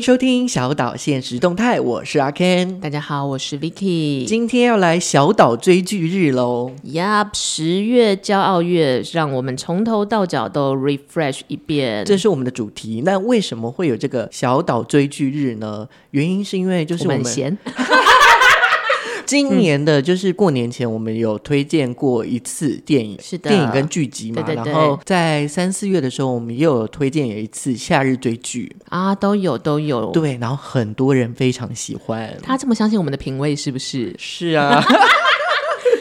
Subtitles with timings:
[0.00, 6.72] 收听小岛现实动态，我是阿 Ken，大家好，我是 Vicky，今天要来小岛追剧日喽。
[6.86, 13.02] Yup，，十月骄傲月，让我们从头到脚都 refresh 一遍，这是我们的主题。
[13.04, 15.86] 那为什么会有这个小岛追剧日呢？
[16.12, 17.58] 原因是因为就是我们，我们闲。
[19.30, 24.42] 今年的就是过年前，我们有推荐过一次电影，是的，电影跟剧集嘛。
[24.42, 30.10] 对对对，然后在三四月的时候，我们又有推荐有一次夏日追剧啊，都有都有。
[30.10, 32.36] 对，然后很多人非常喜欢。
[32.42, 34.12] 他这么相信我们的品味，是不是？
[34.18, 34.82] 是啊。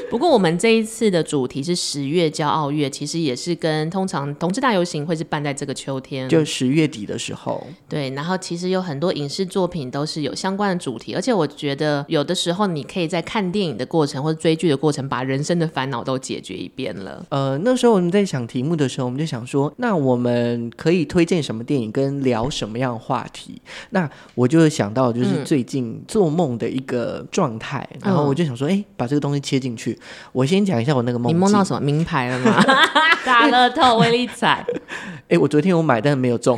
[0.10, 7.66] 不过我们这一次的主题是十月骄傲月，其实也是跟通常同志大游行会是办在这个秋天，就十月底的时候。
[7.88, 17.24] 对，然后其实有很多影视作品都是有相关的主题，而且我觉得有的时候你可以在看电影的过程或者追剧的过程，把人生的烦恼都解决一遍了。
[17.30, 23.62] 呃，那时候我们在想题目的时候，我们就想说，那我们可以推荐什么电影，跟聊什么样的话题？
[23.92, 29.99] 那我就想到就是最近做梦的一个状态，嗯、然后我就想说，哎，把这个东西切进去。
[30.32, 32.64] 我先讲一下我那个梦，你梦到什么名牌了吗？
[33.26, 34.66] 大乐透、威力彩。
[35.30, 36.58] 哎，我昨天有买，但是没有中。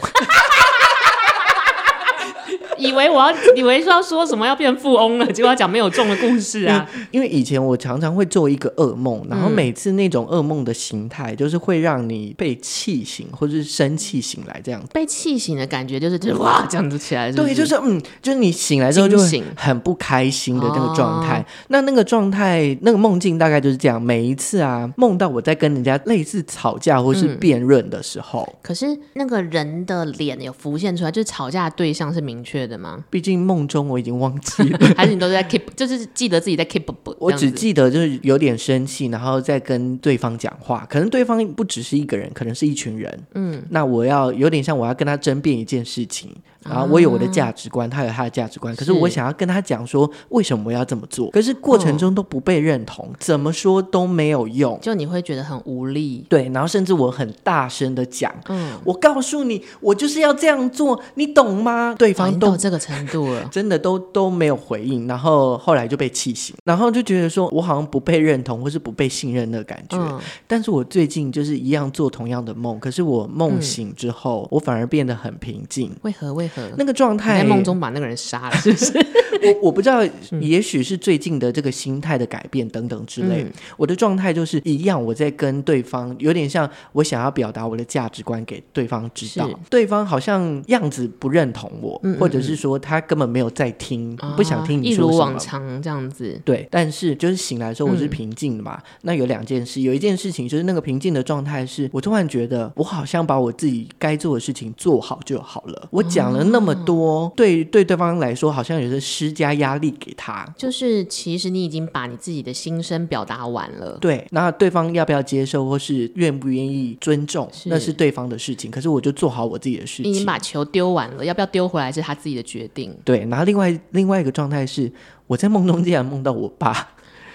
[2.81, 6.89] 以为我要 以为说要说什么要变富翁了，结果要讲没有中的故事啊。
[7.11, 14.87] 因为以前我常常会做一个噩梦，然后每次那种噩梦的形态，就是会让你被气醒或者是生气醒来这样子。
[14.93, 17.43] 被气醒的感觉就是就是哇这样子起来是是？
[17.43, 19.17] 对，就是嗯，就是你醒来之后就
[19.55, 21.45] 很不开心的那个状态。
[21.67, 24.01] 那那个状态，那个梦境大概就是这样。
[24.01, 32.70] 每一次啊，梦到我在跟人家类似吵架或是辩论的时候，嗯，可是那个人的脸有浮现出来，就是吵架的对象是明确的。
[33.09, 36.83] 毕竟梦中我已经忘记了， 还是你都在 keep，就是记得自己在 keep。
[37.19, 40.85] 我只记得就是有点生气，然后再跟对方讲话。
[40.89, 43.19] 可能对方不只是一个人，可能是一群人。
[43.35, 46.35] 嗯，那我要有点像我要跟他争辩一件事情。
[46.63, 56.25] 然后我有我的价值观，啊、他有他的价值观，可是我想要跟他讲说为什么我要这么做，可是过程中都不被认同，哦、怎么说都没有用，就你会觉得很无力。
[56.29, 61.95] 对，然后甚至我很大声的讲，嗯，我告诉你，我就是要这样做，你懂吗？
[61.97, 69.97] 对方都、哦、到这个程度了， 真的都都没有回应，然后后来就被气醒，然后就觉得说我好像不被认同或是不被信任的感觉。
[69.97, 75.91] 嗯、但是我最近就是一样做同样的梦，可是我梦醒之后，嗯、我反而变得很平静。
[76.01, 76.33] 为何？
[76.33, 78.93] 为那个状态，在梦中把那个人杀了，是不是？
[79.41, 80.03] 我我不知道，
[80.39, 83.41] 也许是最近的这个心态的改变等等之类。
[83.41, 96.39] 嗯、我的状态就是一样，我在跟对方有点像，我想要表达我的价值观给对方知道，对方好像样子不认同我，嗯嗯嗯，或者是说他根本没有在听，哦、不想听你说往常这样子。
[96.45, 98.75] 对，但是就是醒来的时候我是平静的嘛。
[98.75, 105.87] 嗯、那有两件事，有一件事情就是那个平静的状态是，我突然觉得我好像把我自己该做的事情做好就好了。
[105.89, 113.97] 我讲了那么多，对对，对方来说好像也是施加压力给他，就是其实你已经把你自己的心声表达完了。
[114.01, 118.71] 对，那对方要不要接受，或是愿不愿意尊重，是那是对方的事情。
[118.71, 120.05] 可是我就做好我自己的事情。
[120.05, 122.95] 你已经把球丢完了，要不要丢回来是他自己的决定。
[123.03, 124.91] 对，然后另外另外一个状态是，
[125.27, 126.89] 我在梦中竟然梦到我爸。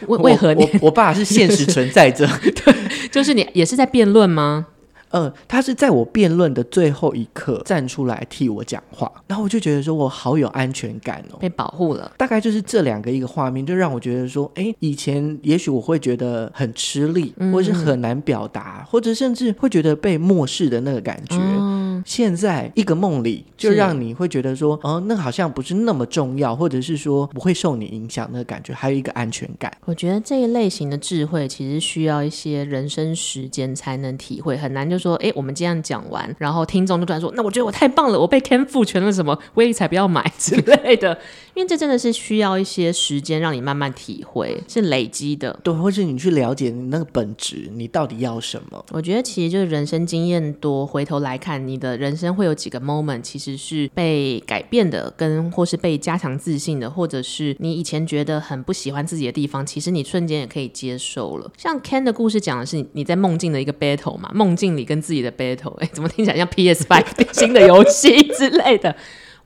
[0.08, 2.26] 为为何我，我爸是现实存在着？
[2.42, 4.66] 对，就是你也是在辩论吗？
[5.10, 12.10] 嗯，他是在我辩论的最后一刻站出来替我讲话，然后我就觉得说我好有安全感哦，被保护了。
[12.16, 21.36] 大概就是这两个一个画面，就让我觉得说，哎，以前也许我会觉得很吃力，或是很难表达，嗯、或者甚至会觉得被漠视的那个感觉。
[21.38, 29.72] 嗯、现在一个梦里，就让你会觉得说，哦那好像不是那么重要，或者是说不会受你影响那个感觉，还有一个安全感。
[29.84, 41.18] 我觉得这一类型的智慧，其实需要一些人生时间才能体会，很难就就说，哎，我们这样讲完，然后听众就突然说，那我觉得我太棒了，我被天赋权了，什么威力才不要买 之类的，
[41.56, 48.84] 因为这真的是需要一些时间让你慢慢体会，是累积的，对，或是你去了解你那个本质，你到底要什么？
[48.92, 61.50] 我觉得其实就是人生经验多，回头来看，你的人生会有几个 moment，其实是被改变的，跟或是被加强自信的，或者是你以前觉得很不喜欢自己的地方，其实你瞬间也可以接受了。
[61.58, 65.26] 像 Ken 的故事讲的是你在梦境的一个 battle 嘛，梦境里跟自己的。
[65.26, 67.04] 的 battle，哎，怎么听起来像 PS Five
[67.34, 68.94] 新的游戏之类的？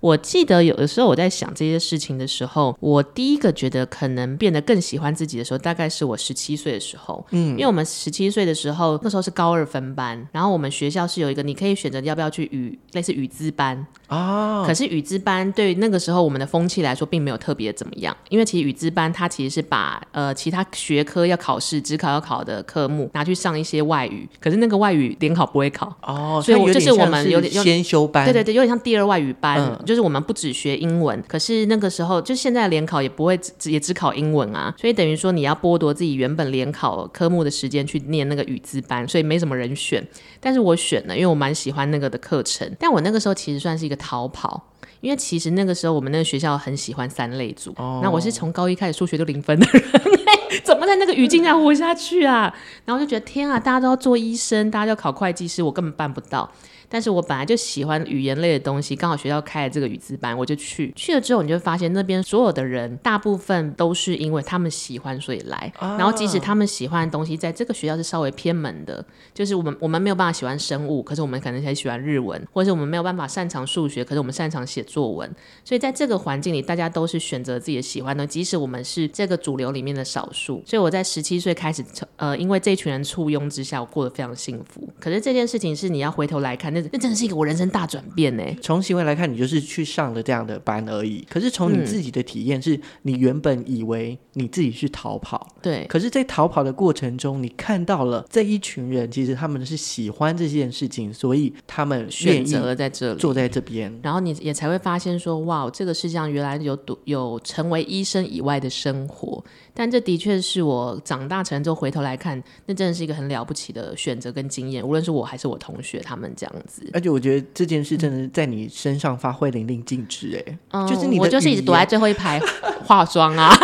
[0.00, 7.24] 我记得有的时候我在想这些事情的时候，我第一个觉得可能变得更喜欢自己的时候，大概是我十七岁的时候。
[7.30, 14.64] 嗯，因为我们十七岁的时候，那时候是高二分班，然后我们学校是有一个你可以选择要不要去语类似语资班啊。
[14.66, 29.60] 可是语资班对那个时候我们的风气来说，并没有特别怎么样，因为其实语资班它其实是把呃其他学科要考试、只考要考的科目拿去上一些外语，可是那个外语联考不会考哦，所以我就是我们有点先修班，对对对，有点像第二外语班。
[29.60, 40.06] 嗯就是我们不只学英文，可是那个时候就现在联考也不会只也只考英文啊，所以等于说你要剥夺自己原本联考科目的时间去念那个语资班，所以没什么人选。
[40.38, 42.72] 但是我选了，因为我蛮喜欢那个的课程。
[42.78, 44.62] 但我那个时候其实算是一个逃跑，
[45.00, 49.82] 因为其实那个时候我们那个学校很喜欢三类组，哦、 那我是从高一开始数学就零分的人，
[50.62, 52.54] 怎么在那个语境下活下去啊？
[52.84, 56.48] 然后就觉得天啊，大家都要做医生，大家都要考会计师，我根本办不到。
[56.90, 60.92] 但是我本来就喜欢语言类的东西，刚好学校开了这个语资班，我就去。
[60.96, 65.72] 去了之后，你就发现那边所有的人，大部分都是因为他们喜欢所以来。
[65.78, 75.30] 啊、然后即使他们喜欢的东西，在这个学校是稍微偏门的，就是我们我们没有办法喜欢生物，可是我们可能很喜欢日文，或者是我们没有办法擅长数学，可是我们擅长写作文。
[75.64, 80.62] 所以在这个环境里，大家都是选择自己的喜欢的，即使我们是这个主流里面的少数。
[80.66, 81.84] 所以我在十七岁开始，
[82.16, 84.88] 呃，因为这群人簇拥之下，我过得非常幸福。
[84.98, 87.70] 可是这件事情是你要回头来看，那那真的是一个我人生。
[87.70, 88.42] 大转变呢？
[88.60, 91.24] 从行为来看，你就是去上了这样的班而已。
[91.30, 95.86] 可是从你自己的体验，是你原本以为你自己是逃跑，对。
[95.88, 103.96] 可是，在逃跑的过程中，你看到了这一群人，其实他们是喜欢这件事情，所以他们选择了在这里坐在这边。
[104.02, 109.44] 然后你也才会发现说，哇，这个世界上原来有有成为医生以外的生活。
[109.80, 114.86] 但这的确是我长大成人之后回头来看，那真的是一个很了不起的选择跟经验。
[114.86, 116.82] 无论是我还是我同学，他们这样子。
[116.92, 122.38] 而且我觉得这件事真的在你身上发挥淋漓尽致，哎、嗯，就是你，我就是一直躲在最后一排
[122.84, 123.56] 化妆啊。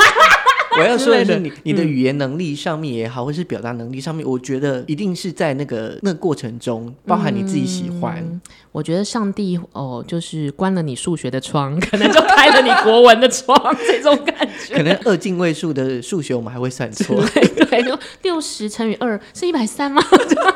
[0.78, 8.18] 我要说的是你，你你的语言能力上面也好，或是表达能力上面，我觉得一定是在那个那个过程中，包含你自己喜欢。
[8.22, 8.40] 嗯、
[8.76, 13.56] 我觉得上帝哦，就是关了你数学的窗，可能就开了你国文的窗，
[13.86, 14.74] 这种感觉。
[14.76, 17.16] 可能二进位数的数学我们还会算错。
[17.70, 17.82] 对
[18.20, 20.02] 六十乘以二是一百三吗？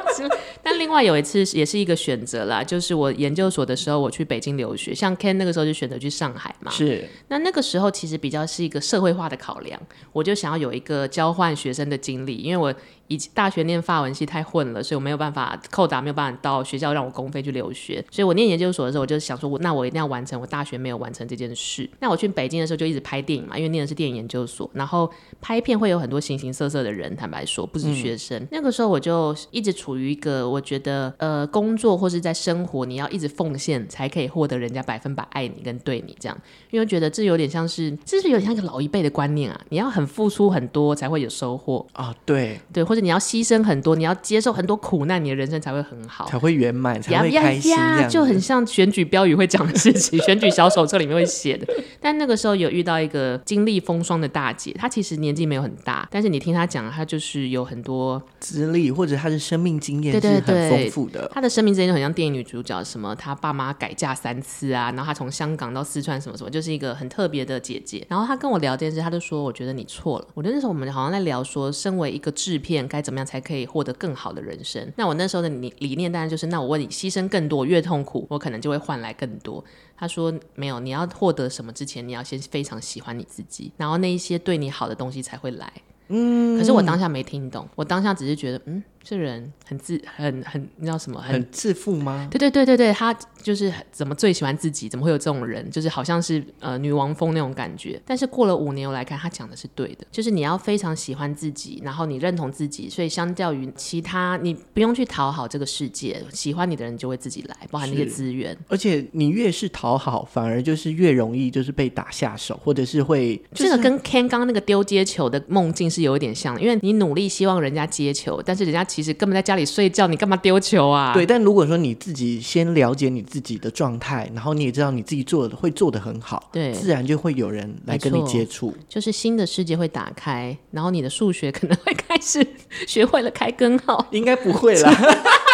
[0.62, 6.70] 但另外有一次也是一个选择啦，就是我研究所的时候，我去北京留学，像 Ken 那个时候就选择去上海嘛。
[6.70, 7.08] 是。
[7.28, 9.80] 那那个时候其实比较是一个社会化的考量。
[10.12, 12.74] 我就想要有一个交换学生的经历，因为我。
[13.10, 18.02] 以及大学念法文系太混了，所以我没有办法扣打，没有办法到学校让我公费去留学。
[18.08, 21.90] 所以我念研究所的时候，我就想说，我那我一定要完成我大学没有完成这件事。
[21.98, 25.10] 那我去北京的时候就一直拍电影嘛，因为念的是电影研究所，然后
[25.40, 27.16] 拍片会有很多形形色色的人。
[27.16, 28.40] 坦白说，不止学生。
[28.40, 36.38] 嗯、那个时候我就一直处于一个我觉得呃工作或是在生活，你要一直奉献才可以获得人家百分百爱你跟对你这样。
[36.70, 42.14] 因为我觉得这有点像是，这是有点像一个老一辈的观念啊，你要很付出很多才会有收获啊。
[42.24, 47.74] 对对，或者你要牺牲很多，你要接受很多苦难，你的人生才会很好，才会圆满，才会开心。
[48.08, 51.66] 就很像选举标语会讲的事情，选举小手册里面会写的。
[52.00, 61.30] 但那个时候有遇到一个经历风霜的大姐，她其实年纪没有很大，但是你听她讲，她就是有很多资历，或者她的生命经验是很丰富的。
[61.32, 68.04] 她的生命经验就很像电影女主角，什么她爸妈改嫁三次啊，然后她从香港到四川什么什么，就是一个很特别的姐姐。
[68.08, 74.92] 然后她跟我聊天时，她就说：“我觉得你错了。”我觉得那时候我们好像在聊说，身为一个制片该怎么样才可以获得更好的人生。
[74.96, 79.64] 那我那时候的理理念当然就是，那我问你，牺牲更多，越痛苦，我可能就会换来更多。
[79.96, 85.72] 他说没有，你要获得什么之前，你要先非常喜欢你自己，然后那一些对你好的东西才会来。
[86.08, 88.82] 嗯，可是我当下没听懂，我当下只是觉得，嗯。
[89.02, 91.20] 这人很自很很，你知道什么？
[91.20, 92.28] 很，很自负吗？
[92.30, 94.88] 对对对对对，他就是怎么最喜欢自己？
[94.88, 95.68] 怎么会有这种人？
[95.70, 98.00] 就是好像是呃女王风那种感觉。
[98.04, 108.56] 但是过了五年我来看，他讲的是对的，就是你要非常喜欢自己，然后你认同自己，所以相较于其他，你不用去讨好这个世界，喜欢你的人就会自己来，包含那些资源。
[108.68, 118.86] 而且你越是讨好，反而就是越容易就是被打下手，或者是会、就是、这个跟 Ken 刚刚那个丢接球的梦境是有一点像，因为你努力希望人家接球，但是人家。
[118.90, 121.14] 其实根本在家里睡觉，你干嘛丢球啊？
[121.14, 132.44] 对，但如果说你自己先了解你自己的状态，然后你也知道你自己做的会做的很好，对，自然就会有人来跟你接触，就是新的世界会打开，然后你的数学可能会开始
[132.88, 134.92] 学会了开根号，应该不会啦。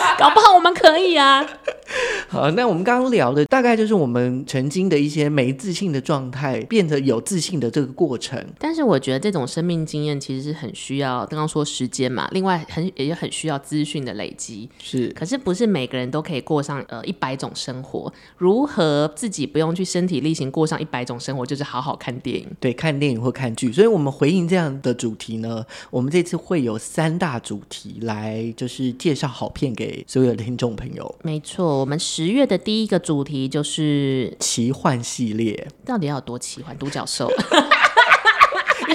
[0.18, 1.46] 搞不好我们可以啊！
[2.28, 8.42] 好，那我们刚刚聊的大概就是我们曾经的一些没自信的状态，变得有自信的这个过程。
[8.58, 14.70] 但是我觉得这种生命经验其实是很需要，刚刚说时间嘛，另外很也很需要资讯的累积。
[14.80, 18.12] 是，可是不是每个人都可以过上呃一百种生活？
[18.36, 21.44] 如何自己不用去身体力行过上一百种生活？
[21.44, 23.72] 就是好好看电影，对，看电影或看剧。
[23.72, 29.89] 所以我们回应这样的主题呢，我们这次会有三大主题来，就是介绍好片给。
[30.06, 36.76] 所有的听众朋友，没错，我们十月的第一个主题就是奇幻系列，到底要有多奇幻？
[36.76, 37.30] 独角兽。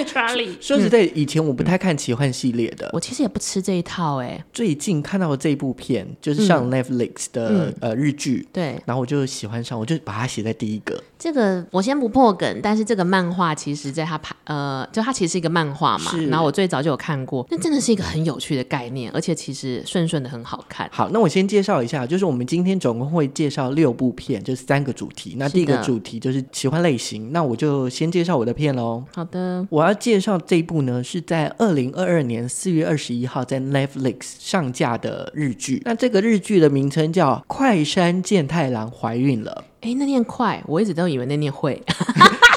[0.04, 0.56] Charlie。
[0.60, 4.42] 说实在，以前我不太看奇幻系列的，我其实也不吃这一套哎。
[4.52, 11.02] 最近看到的这一部片，就是上 Netflix 的呃日剧，对，然后我就喜欢上，我就把它写在第一个。
[11.18, 20.88] 这个我先不破梗，但是这个漫画其实在它拍呃，就它其实是一个漫画嘛，然后我最早就有看过，那真的是一个很有趣的概念，而且其实顺顺的很好看。
[20.92, 25.36] 好，那我先介绍一下，就是我们今天总共会介绍六部片，就是三个主题。
[25.38, 29.02] 那第一个主题就是奇幻类型，那我就先介绍我的片喽。
[29.14, 35.80] 好的，我要介绍这一部呢，是在二零二二年四月二十一号在 Netflix 上架的日剧。
[35.84, 39.64] 那这个日剧的名称叫《快山健太郎怀孕了》。
[39.88, 41.80] 哎，那念快，我一直都以为那念会。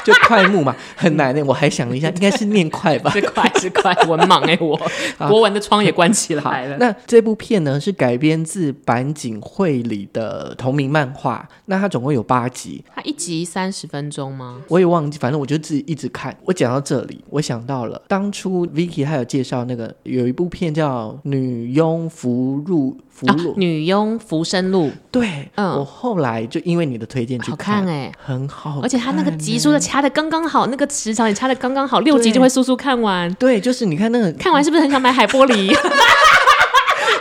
[0.04, 1.44] 就快木嘛，很难的。
[1.44, 3.10] 我还想了一下，应该是念快吧？
[3.10, 4.78] 是快是快，文盲哎，我
[5.28, 6.76] 国文的窗也关起来了。
[6.78, 11.48] 那这部片呢，是改编自坂井惠里的同名漫画。
[11.66, 14.62] 那它总共有八集，它一集三十分钟吗？
[14.68, 16.36] 我也忘记，反正我就自己一直看。
[16.44, 24.90] 我讲到这里，我想到了当初 Vicky 还有介绍那个有一部片叫《女佣浮入福禄》啊，女佣浮生录。
[25.10, 33.32] 对，嗯，我后来就因为你的推荐去看，哎、欸，很好，而且他那个集数的掐的刚刚好，那个时长也掐的刚刚好，六集就会速速看完。
[33.34, 35.74] 对，就是你看那个，看完是不是很想买海玻璃？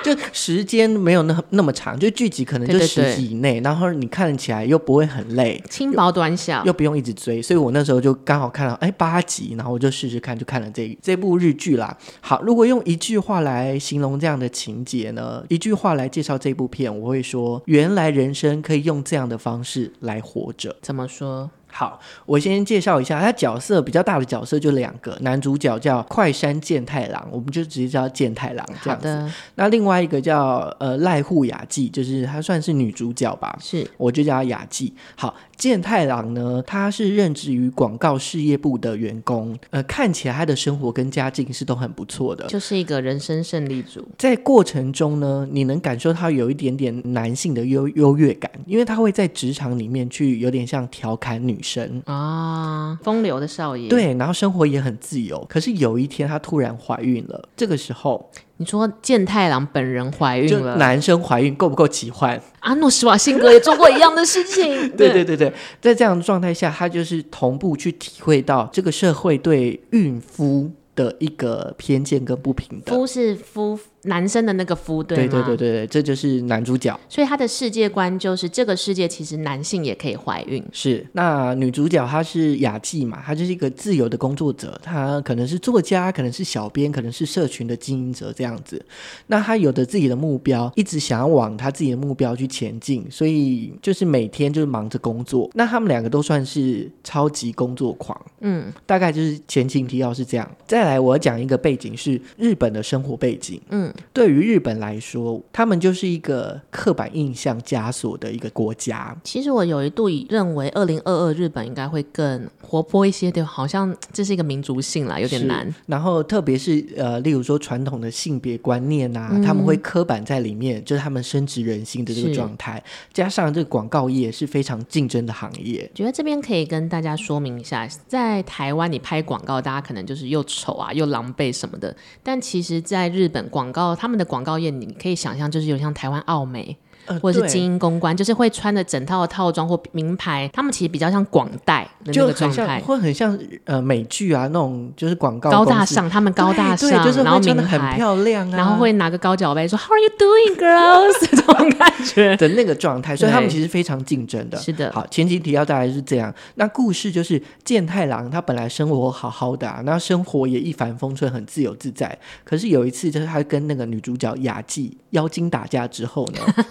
[0.03, 11.97] 就时间没有那那么长，就剧集可能就十集以内，对对对，然后你看起来又不会很累，轻薄短小又，又不用一直追，所以我那时候就刚好看到哎八集，然后我就试试看，就看了这这部日剧啦。
[12.21, 20.75] 好，如果用一句话来形容这样的情节呢，一句话来介绍这部片，我会说：原来人生可以用这样的方式来活着。
[20.83, 21.49] 怎么说？
[21.71, 29.05] 好，我先介绍一下，他角色比较大的角色就两个，男主角叫快山健太郎，我们就直接叫健太郎这样子。
[29.05, 34.93] 的那另外一个叫呃濑户雅纪，就是她算是女主角吧，是，我就叫她雅纪。
[35.15, 35.35] 好。
[35.59, 44.07] 健太郎呢，他是任职于广告事业部的员工，呃，看起来他的生活跟家境是都很不错的，就是一个人生胜利组。
[44.17, 53.87] 在过程中呢，你能感受他有一点点男性的优优越感，因为他会在职场里面去有点像调侃女生啊，风流的少爷。
[53.89, 55.45] 对，然后生活也很自由。
[55.47, 58.31] 可是有一天，她突然怀孕了，这个时候。
[58.61, 62.41] 你说健太郎本人怀孕了，男生怀孕够不够奇幻？
[62.59, 64.67] 阿诺施瓦辛格也做过一样的事情。
[64.97, 72.93] 对对对对，在这样的状态下，他就是同步去体会到这个社会对孕妇的一个偏见跟不平等。
[72.93, 73.79] 夫是夫。
[74.03, 75.31] 男生的那个夫，对吗？
[75.31, 76.97] 对对对对对，这就是男主角。
[77.09, 80.63] 所以他的世界观就是这个世界其实男性也可以怀孕。
[80.71, 88.83] 是，那女主角她是雅纪嘛，她就是一个自由的工作者，她可能是作家，可能是小编，可能是社群的经营者这样子。
[89.27, 95.49] 那她有着自己的目标，一直想要往她自己的目标去前进，所以就是每天就是忙着工作。
[95.53, 100.49] 那他们两个都算是超级工作狂，嗯，大概就是前情提要是这样。
[100.65, 103.88] 再来，我要讲一个背景是日本的生活背景，嗯。
[104.13, 109.15] 对于日本来说，他们就是一个刻板印象枷锁的一个国家。
[109.23, 115.73] 其实我有一度认为，二零二二日本应该会更活泼一些，对，好像这是一个民族性啦，有点难。
[115.87, 122.83] 然后，特别是呃，例如说传统的性别观念啊，嗯、他们会刻板在里面，就是他们深植人心的这个状态。
[123.11, 133.78] 加上这个广告业是非常竞争的行业，觉得这边可以跟大家说明一下，在台湾你拍广告，大家可能就是又丑啊，又狼狈什么的，但其实，在日本广告。
[133.79, 136.77] 哦，他们的广告业你可以想象，就是有像台湾奥美。
[137.21, 151.27] 或者是精英公关，就是会穿着整套的套装或名牌，他们其实比较像广代的那个状态，会很像呃美剧啊那种，就是广告高大上，他们高大上，就是然后名牌很漂亮啊，然后会拿个高脚杯说 How are you doing, girls？
[151.29, 154.57] 这种感觉的那个状态，所以他们其实非常竞争的。
[154.57, 156.33] 是的，好，前情提要大概是这样。
[156.55, 162.17] 那故事就是健太郎他本来生活好好的啊，那生活也一帆风顺，很自由自在。
[162.43, 166.65] 可是有一次，就是他跟那个女主角雅纪妖精打架之后呢。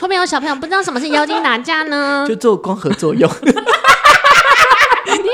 [0.00, 2.24] 后面有小朋友不知道什么是妖精打架呢？
[2.28, 3.28] 就做光合作用。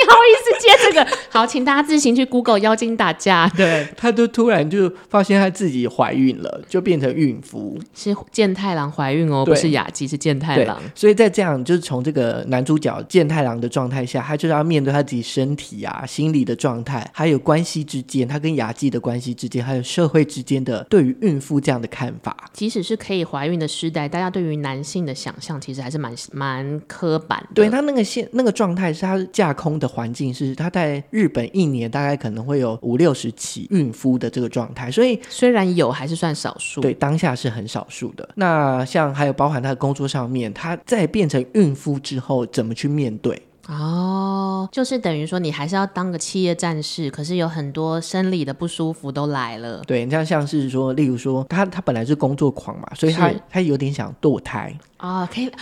[0.05, 1.17] 你好意思接这个？
[1.31, 3.51] 好，请大家自行去 Google 妖精打架。
[3.57, 7.79] 对，他就突然就发现他自己怀孕了，就变成孕妇。
[7.95, 10.81] 是健太郎怀孕哦，不是雅纪，是健太郎。
[10.95, 22.37] 所以在这样，就是从这个男主角健太郎的状态下，他就要面对他自己身体啊、心理的状态，还有关系之间，他跟雅纪的关系之间，还有社会之间的对于孕妇这样的看法。
[22.53, 27.49] 即使是可以怀孕的时代，大家对于男性的想象其实还是蛮蛮刻板的。
[27.55, 36.81] 对他那个现那个状态是他架空的环境，是他在日本一年大概可能会有五六十起孕妇的这个状态，所以虽然有，还是算少数。
[36.81, 38.29] 对，当下是很少数的。
[38.35, 43.41] 那像还有包含他的工作上面，他在变成孕妇之后怎么去面对？
[43.67, 49.83] 哦，就是等于说你还是要当个企业战士，可是有很多生理的不舒服都来了。
[49.87, 54.77] 对，你像像是说，例如说他他本来是工作狂嘛，所以他他有点想堕胎。
[55.05, 55.53] 啊、哦，可以，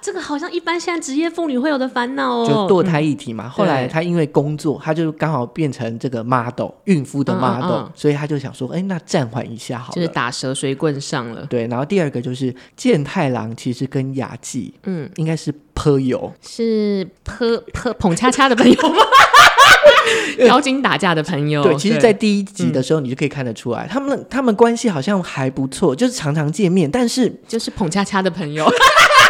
[0.00, 3.46] 这个好像一般现在职业妇女会有的烦恼哦，就堕胎议题嘛。
[3.46, 11.44] 嗯、后来她因为工作，她就刚好变成这个 model，孕妇的 model，嗯嗯嗯，所以她就想说，哎，那暂缓一下好了，就是打蛇随棍上了。
[11.46, 18.94] 对，然后第二个就是健太郎，其实跟雅纪，嗯，应该是朋友，是朋朋捧恰恰的朋友吗？
[20.46, 21.62] 妖精打架的朋友。
[21.62, 28.66] 对，其实，在第一集的时候，你就可以看得出来，嗯、他们他们关系好像还不错，就是常常见面，但是就是捧恰恰的朋友。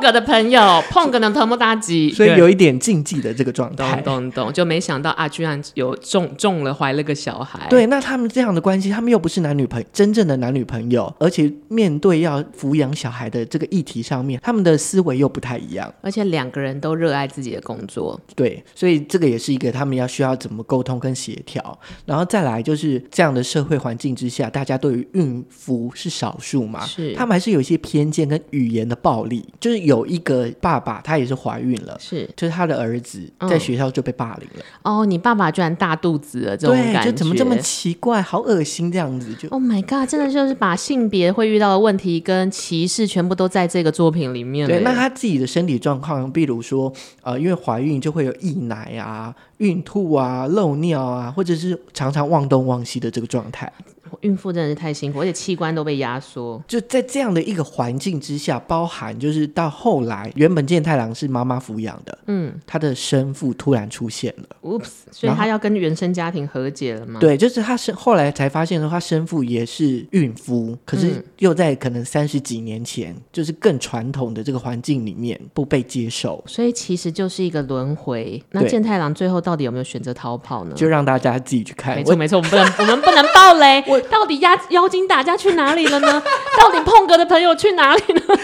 [0.00, 4.00] 碰哥的朋友， 碰个的头目大吉，所以有一点禁忌的这个状态。
[4.00, 7.66] 懂懂懂，就没想到啊，居然有中中了，怀了个小孩。
[7.68, 15.92] 对，那他们这样的关系，他们又不是男女朋友，真正的男女朋友，而且面对要抚养小孩的这个议题上面，他们的思维又不太一样。
[16.00, 21.78] 而且两个人都热爱自己的工作，对，所以这个也是一个他们要需要怎么沟通跟协调。
[22.06, 29.89] 然后再来就是这样的社会环境之下，大家对于孕妇是少数嘛，是他们还是有一些偏见跟语言的暴力，就是。
[29.89, 34.64] 有一个爸爸，他也是怀孕了，是，就是他的儿子在学校就被霸凌了。
[34.82, 39.48] 嗯、哦，你爸爸居然大肚子了，这种感觉，就怎么这么奇怪，好恶心这样子就。
[39.48, 44.66] Oh my god，真的就是把性别会遇到的问题跟歧视全部都在这个作品里面。
[44.66, 46.92] 对，那他自己的身体状况，比如说
[47.22, 53.72] 呃，因为怀孕就会有溢奶啊、孕吐啊、漏尿啊，或者是常常忘东忘西的这个状态。
[54.20, 56.62] 孕妇真的是太辛苦，而且器官都被压缩。
[56.66, 67.20] 就在这样的一个环境之下，包含就是到后来，原本健太郎是妈妈抚养的，嗯，他的生父突然出现了，Oops，所以他要跟原生家庭和解了吗？
[67.20, 78.42] 对，就是他生后来才发现说，他生父也是孕妇，可是又在可能三十几年前，嗯、就是更传统的这个环境里面不被接受，所以其实就是一个轮回。
[78.50, 80.74] 那健太郎最后到底有没有选择逃跑呢？
[80.74, 81.96] 就让大家自己去看。
[81.96, 83.82] 没错没错，我们不能我们不能爆雷。
[84.02, 86.22] 到底压妖精打架去哪里了呢？
[86.58, 88.36] 到底碰哥的朋友去哪里了？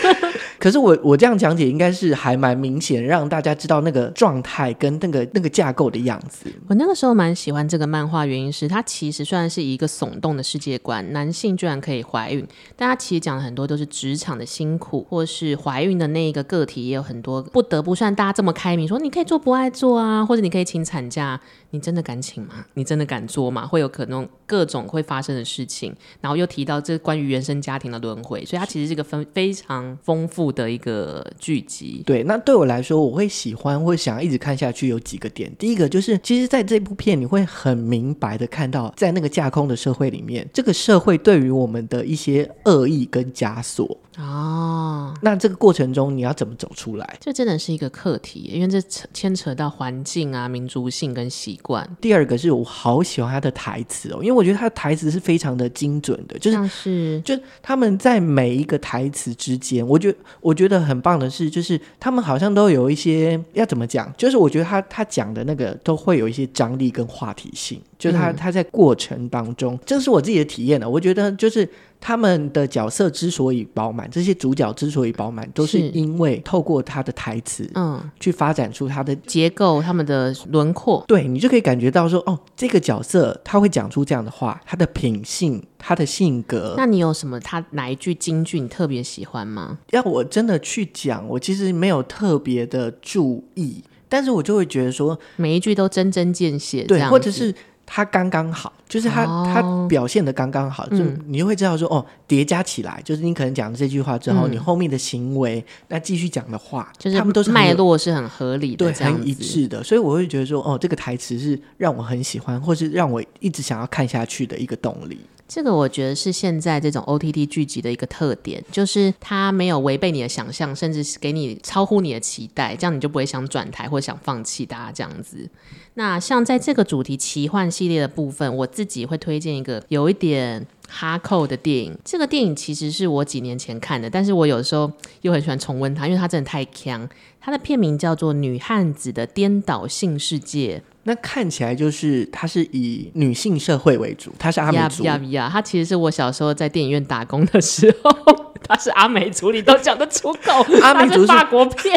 [0.59, 6.53] 可是我我这样讲解应该是还蛮明显，让大家知道那个状态跟那个那个架构的样子。
[6.69, 21.41] 我那个时候蛮喜欢这个漫画，原因是它其实虽然是一个耸动的世界观，男性居然可以怀孕，但它其实讲了很多都是职场的辛苦，或是怀孕的那一个个体也有很多不得不算大家这么开明，说你可以做不爱做啊，或者你可以请产假，
[21.71, 22.65] 你真的敢请吗？
[22.75, 23.67] 你真的敢做吗？
[23.67, 25.95] 会有可能各种会发生的事情。
[26.21, 32.03] 然后又提到这关于原生家庭的轮回，所以它其实是个分非常丰富的一个剧集。
[32.07, 35.53] 对，那对我来说，我会喜欢会想要一直看下去，有几个点。
[35.59, 43.99] 第一个就是，其实在这部片，你会很明白的看到，在那个架空的社会里面，这个社会对于我们的一些恶意跟枷锁。
[44.19, 47.19] 哦，那这个过程中你要怎么走出来？
[47.21, 48.81] 这真的是一个课题，因为这
[49.13, 51.87] 牵扯到环境啊、民族性跟习惯。
[52.01, 71.69] 第二个是我好喜欢他的台词哦，因为我觉得他的台词是非常的精准的，就是是就他们在每一个台词之间，我觉得我觉得很棒的是，就是他们好像都有一些要怎么讲，就是我觉得他他讲的那个都会有一些张力跟话题性，就是他、嗯、他在过程当中，这是我自己的体验的，我觉得就是。
[71.99, 81.03] 他们的角色之所以饱满，这些主角之所以饱满，都是因为透过他的台词，嗯，去发展出他的结构、他们的轮廓。
[81.09, 86.75] 对，你就可以感觉到说，哦，这个角色他会讲出这样的话，他的品性、他的性格。
[86.77, 89.79] 那你有什么他哪一句京剧你特别喜欢吗？
[89.93, 97.55] 要我真的去讲，我其实没有特别的注意，但是我就会觉得说，每一句都针针见血，对，或者是。
[97.87, 115.19] 他刚刚好，就是他、哦、他表现的刚刚好，就你就会知道说、嗯、哦，叠加起来，就是你可能讲了这句话之后，嗯、你后面的行为，那继续讲的话，就是他们都是脉络是很合理的，对，很一致的，所以我会觉得说，哦，这个台词是让我很喜欢，或是让我一直想要看下去的一个动力。
[115.49, 125.49] 这个我觉得是现在这种 OTT 剧集的一个特点，就是它没有违背你的想象，甚至是给你超乎你的期待，这样你就不会想转台或想放弃大家这样子。
[125.95, 131.97] 那像在这个主题奇幻系列的部分，我自己会推荐一个有一点哈扣的电影。
[132.05, 137.09] 这个电影其实是我几年前看的，但是我有时候又很喜欢重温它，因为它真的太强。
[137.41, 140.83] 它的片名叫做《女汉子的颠倒性世界》。
[141.05, 145.05] 那看起来就是它是以女性社会为主，它是阿美族。
[145.05, 145.49] 呀呀呀！
[145.51, 148.13] 它其实是我小时候在电影院打工的时候，
[148.67, 150.67] 它是阿美族，你都讲得出口。
[150.83, 151.97] 阿美族是法国片。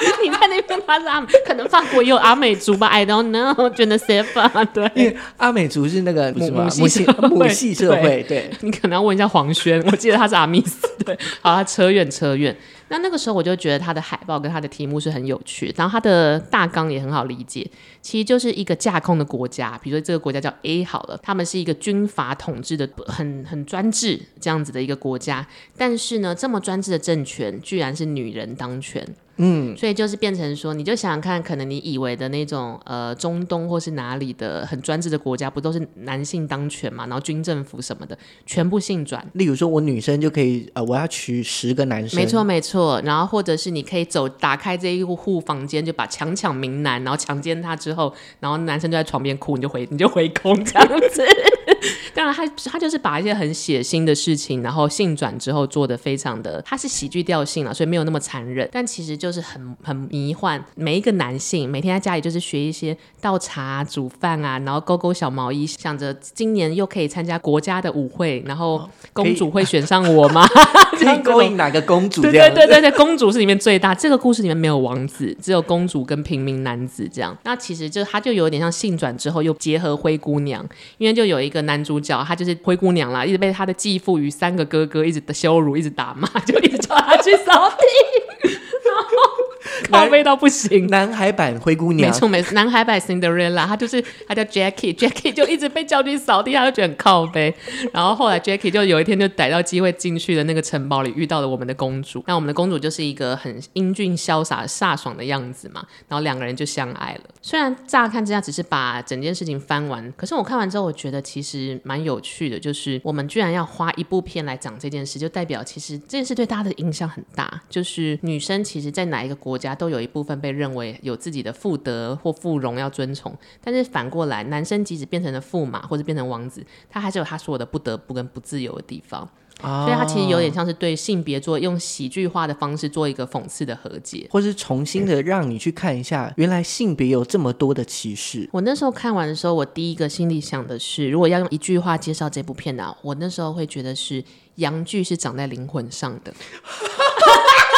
[0.22, 12.56] 你在那边他是阿美，可能法国也有阿美族吧？I don't know，觉得 safe 对，因为阿美族是那个母母系母系社会，对，你可能要问一下黄轩，我记得他是阿密斯，对，好，他扯远扯远。
[12.88, 17.64] 那那个时候我就觉得他的海报跟他的题目是很有趣，然后他的大纲也很好理解，
[18.02, 29.06] 其实就是一个架空的国家，比如说这个国家叫 A 好了，他们是一个军阀统治的很很专制这样子的一个国家，但是呢，这么专制的政权居然是女人当权。
[29.42, 37.06] 嗯，所以就是变成说，你就想想看，可能你以为的那种呃中东或是哪里的很专制的国家，不都是男性当权嘛？
[37.06, 39.26] 然后军政府什么的全部性转。
[39.32, 42.20] 例如说，我女生就可以呃，我要娶十个男生。
[42.20, 43.00] 没错没错。
[43.04, 51.24] 然后或者是你可以走打开这一户房间，就把强抢民男，然后强奸他之后，然后男生就在床边哭，你就回你就回宫这样子。
[52.12, 60.62] 当然他，他他就是把一些很血腥的事情，然后性转之后做的非常的，他是喜剧调性了，所以没有那么残忍，但其实就是很很迷幻。
[60.74, 70.46] 每一个男性每天在家里就是学一些倒茶、煮饭啊，然后勾勾小毛衣，想着今年又可以参加国家的舞会，然后公主会 选上我吗？
[70.98, 72.22] 可以勾引哪个公主？
[72.22, 73.94] 对对对对对，公主是里面最大。
[73.94, 77.36] 这个故事里面没有王子，只有公主跟平民男子这样。
[77.44, 80.66] 那其实就他就有点像性转之后又结合灰姑娘，
[80.98, 88.50] 因为就有一个男主角，他就是灰姑娘啦，一直被他的继父与三个哥哥一直羞辱，一直打骂，就一直叫他去扫地。
[88.90, 89.26] no.
[89.90, 97.54] 靠背到不行，男孩版灰姑娘，没错没错，男孩版 Cinderella，他就是他叫 Jackie，Jackie 就一直被叫去扫地，他就觉得很靠背。
[97.92, 102.22] 然后后来 Jackie 就有一天就逮到机会进去了那个城堡里，遇到了我们的公主。
[102.26, 107.20] 那我们的公主就是一个很英俊潇洒、飒爽的样子嘛，然后两个人就相爱了。
[107.42, 117.62] 虽然乍看之下只是把整件事情翻完，可是我看完之后，我觉得其实蛮有趣的，就是我们居然要花一部片来讲这件事，就代表其实这件事对大家的影响很大。
[117.68, 129.28] 就是女生其实在哪一个国家都有一部分被认为有自己的妇德或妇容要尊崇，但是反过来，男生即使变成了驸马或者变成王子，他还是有他所有的不得不跟不自由的地方。
[129.62, 138.48] 哦、所以他其实有点像是对性别做用喜剧化的方式做一个讽刺的和解，或是重新的让你去看一下，原来性别有这么多的歧视。
[138.52, 146.32] 我那时候看完的时候，我第一个心里想的是，如果要用一句话介绍这部片呢、啊，我那时候会觉得是阳剧是长在灵魂上的。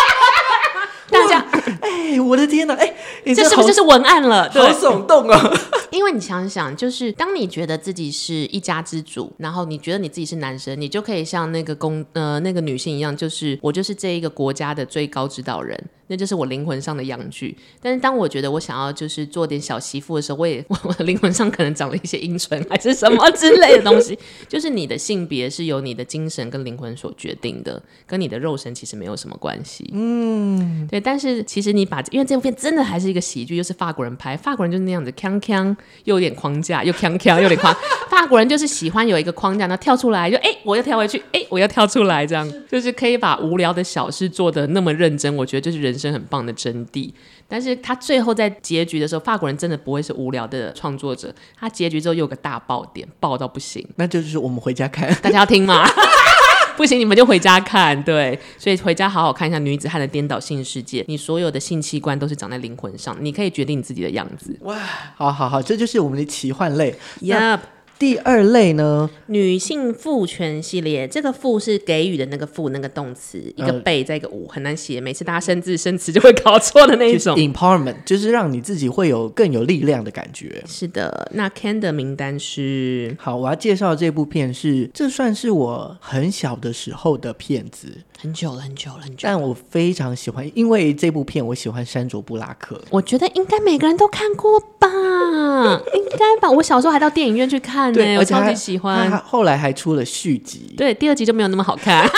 [1.82, 2.94] 哎，我的天哪，哎，
[3.26, 4.48] 这是不是就是文案了？
[4.50, 5.52] 好耸动啊！
[5.90, 15.78] 因为你想想，就是当你觉得自己是一家之主，然后你觉得你自己是男生，你就可以像那个公呃那个女性一样，就是我就是这一个国家的最高指导人。
[16.12, 24.18] 那就是我灵魂上的阳具，但是当我觉得我想要就是做点小媳妇的时候，我也 我的灵魂上可能长了一些阴唇还是什么之类的东西。
[24.46, 29.88] 就是你的性别是由你的精神跟灵魂所决定的，跟你的肉身其实没有什么关系。
[29.94, 31.00] 嗯，对。
[31.00, 37.74] 但是其实你把因为这部片真的还是一个喜剧，又是法国人拍，法国人就是那样子，锵锵又有点框架，又锵锵又有点框。
[38.10, 45.34] 法国人就是喜欢有一个框架，然后跳出来就哎、欸，我要跳回去，哎、欸，我要跳出来，这样就是可以把无聊的小事做的那么认真。
[45.34, 46.01] 我觉得就是人。
[46.02, 47.12] 真很棒的真谛，
[47.46, 51.32] 但是他最后在结局的时候，法国人真的不会是无聊的创作者。
[51.56, 53.86] 他结局之后又有个大爆点，爆到不行。
[53.96, 55.86] 那就是我们回家看，大家要听吗？
[56.76, 58.02] 不行，你们就回家看。
[58.02, 61.04] 对，所以回家好好看一下女子汉的颠倒性世界。
[61.06, 64.58] 你所有的性器官都是长在灵魂上，你可以决定你自己的样子。
[64.62, 64.76] 哇，
[65.14, 66.94] 好好好，这就是我们的奇幻类。
[67.20, 67.60] Yep。
[68.02, 75.00] 第二类呢，女性赋权系列，这个“赋”是给予的那个“赋”，那个动词，一个“被”再一个“五”，很难写。
[75.00, 77.36] 每次大家生字生词就会搞错的那一种。
[77.38, 80.64] Empowerment 就是让你自己会有更有力量的感觉。
[80.66, 87.86] 是的，那 Ken 的名单是好，我要介绍这部片是，这算是我很小的时候的片子，
[88.20, 89.20] 很久了，很久了，很久。
[89.22, 92.82] 但我非常喜欢，因为这部片我喜欢山卓布拉克。
[92.90, 94.88] 我觉得应该每个人都看过吧，
[95.94, 96.50] 应该吧。
[96.50, 97.91] 我小时候还到电影院去看。
[97.92, 99.10] 对，我超级喜欢。
[99.18, 102.08] 后来还出了续集，对，第二集就没有那么好看。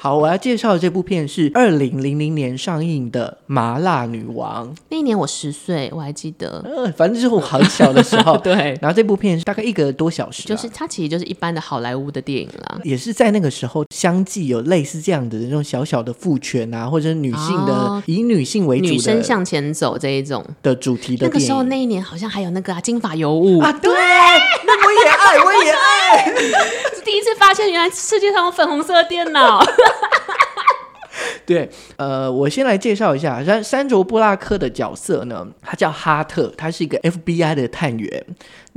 [0.00, 4.72] 好，我要介绍的这部片是二零零零年上映的《麻辣女王》。
[4.90, 6.62] 那一年我十岁，我还记得。
[6.64, 8.38] 嗯、呃，反正就是我很小的时候。
[8.44, 8.78] 对。
[8.80, 12.78] 然后这部片是大概一个多小时，就是它其实就是一般的好莱坞的电影啦。
[12.84, 21.26] 也是在那个时候，相继有类似这样的那种小小的父权啊，或者是女性的、哦、以女性为主的女生向前走这一种的主题的。
[21.26, 26.32] 那个时候那一年好像还有那个、啊、金发尤物啊，对，那我也爱，我也爱。
[27.04, 29.58] 第一次发现原来世界上有粉红色的电脑。
[31.46, 38.26] 对，呃，我先来介绍一下山山卓布拉克的角色呢，他叫哈特，他是一个 FBI 的探员。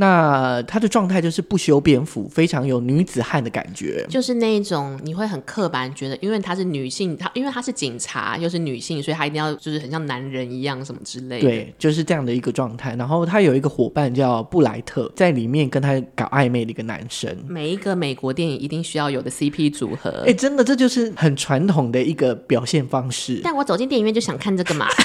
[0.01, 11.47] 那她的状态就是不修边幅，非常有女子汉的感觉，就是那一种你会很刻板觉得，因为她是女性，她因为她是警察又是女性，所以她一定要就是很像男人一样什么之类的。
[11.47, 12.95] 对，就是这样的一个状态。
[12.95, 17.37] 然后她有一个伙伴叫布莱特，在里面跟她搞暧昧的一个男生。
[17.47, 23.39] 每一个美国电影一定需要有的 CP 组合，哎，真的，这就是很传统的一个表现方式。
[23.43, 24.87] 但我走进电影院就想看这个嘛。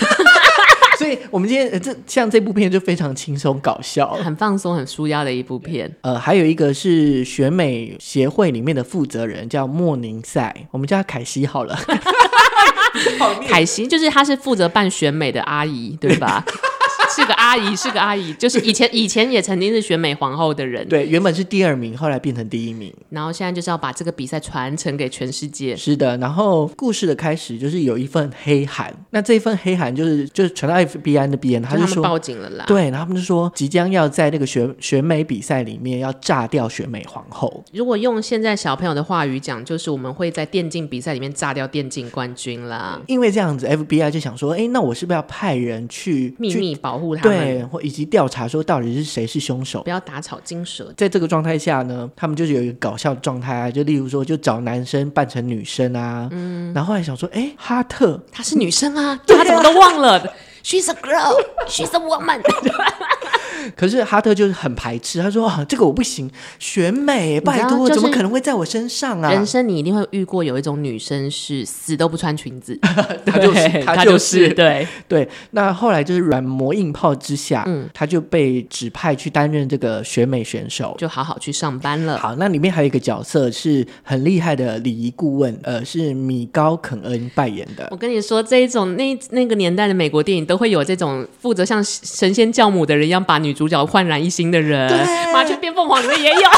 [0.99, 5.95] 所以，我们今天、呃、这像这部片就非常轻松搞笑，很放松、很舒压的一部片。
[6.01, 11.79] 呃，还有一个是选美协会里面的负责人叫莫宁赛，我们叫他凯西好了。
[13.47, 16.45] 凯西就是他是负责办选美的阿姨，对吧？
[17.15, 25.77] 是个阿姨，是个阿姨，就是以前以前也曾经是选美皇后的人，对，原本是第二名，后来变成第一名，然后现在就是要把这个比赛传承给全世界。
[25.77, 32.65] 是的，然后故事的开始就是有一份黑函，那这一份黑函就是就是传到 FBI 那边，他就说报警了啦。
[32.67, 37.65] 对，然后他们就说即将要在那个选选美比赛里面要炸掉选美皇后。
[37.73, 43.01] 如果用现在小朋友的话语讲，就是我们会在电竞比赛里面炸掉电竞冠军啦。
[43.07, 47.17] 因为这样子，FBI 就想说，哎，那我是不是要派人去秘密保护？
[47.17, 50.93] 对，或以及调查说到底是谁是凶手，不要打草惊蛇。
[50.97, 60.21] 在这个状态下呢，他们就是有一个搞笑的状态啊，就例如说，就找男生扮成女生啊，嗯，然后后来想说，哎，哈特她是女生啊，他怎么都忘了
[60.65, 61.37] ，She's a girl,
[61.69, 62.41] she's a woman。
[63.75, 72.79] 可是哈特就是很排斥，他说：“啊，这个我不行，选美，拜托，怎么可能会在我身上啊？”人生你一定会遇过有一种女生是死都不穿裙子，
[73.27, 75.29] 她就是，她就是，对对。
[75.51, 82.19] 那后来就是软磨硬泡之下，嗯，她就被指派去担任这个选美选手，就好好去上班了。
[82.19, 87.89] 好，那里面还有一个角色是很厉害的礼仪顾问，呃，是米高肯恩扮演的。
[87.91, 93.56] 我跟你说，这一种那那个年代的美国电影都会有这种负责像神仙教母的人一样把女。
[93.57, 94.93] 主角焕然一新的人，
[95.33, 96.51] 麻雀变凤凰里面也有，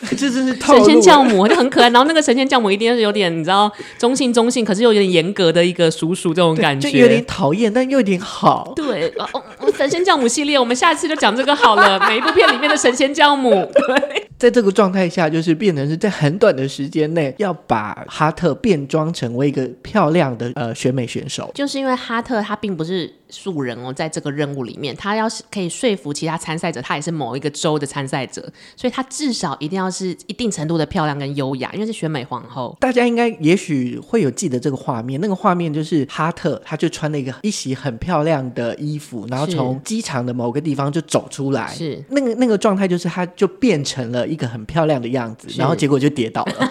[0.16, 1.90] 这真是神仙教母，就很可爱。
[1.90, 8.72] 然后那个神仙教母一定是有点，你知道，中性中性，可是又有点严格的一个叔叔这种感觉，就有点讨厌，但又有点好。
[8.74, 9.42] 对，哦，
[9.76, 12.00] 神仙教母系列，我们下次就讲这个好了。
[12.08, 14.29] 每一部片里面的神仙教母， 对。
[14.40, 28.40] 在这个状态下，就是变成是在很短的时间内要把哈特变装成为一个漂亮的呃选美选手，就是因为哈特他并不是素人哦，在这个任务里面，他要是可以说服其他参赛者，他也是某一个州的参赛者，
[28.74, 32.74] 所以他至少一定要是一定程度的漂亮跟优雅，因为是选美皇后。
[32.80, 44.29] 大家应该也许会有记得这个画面，那个画面就是哈特，他就穿了一个一袭很漂亮的衣服，然后从机场的某个地方就走出来，是那个那个状态，就是他就变成了。
[44.30, 46.70] 一个很漂亮的样子，然后结果就跌倒了。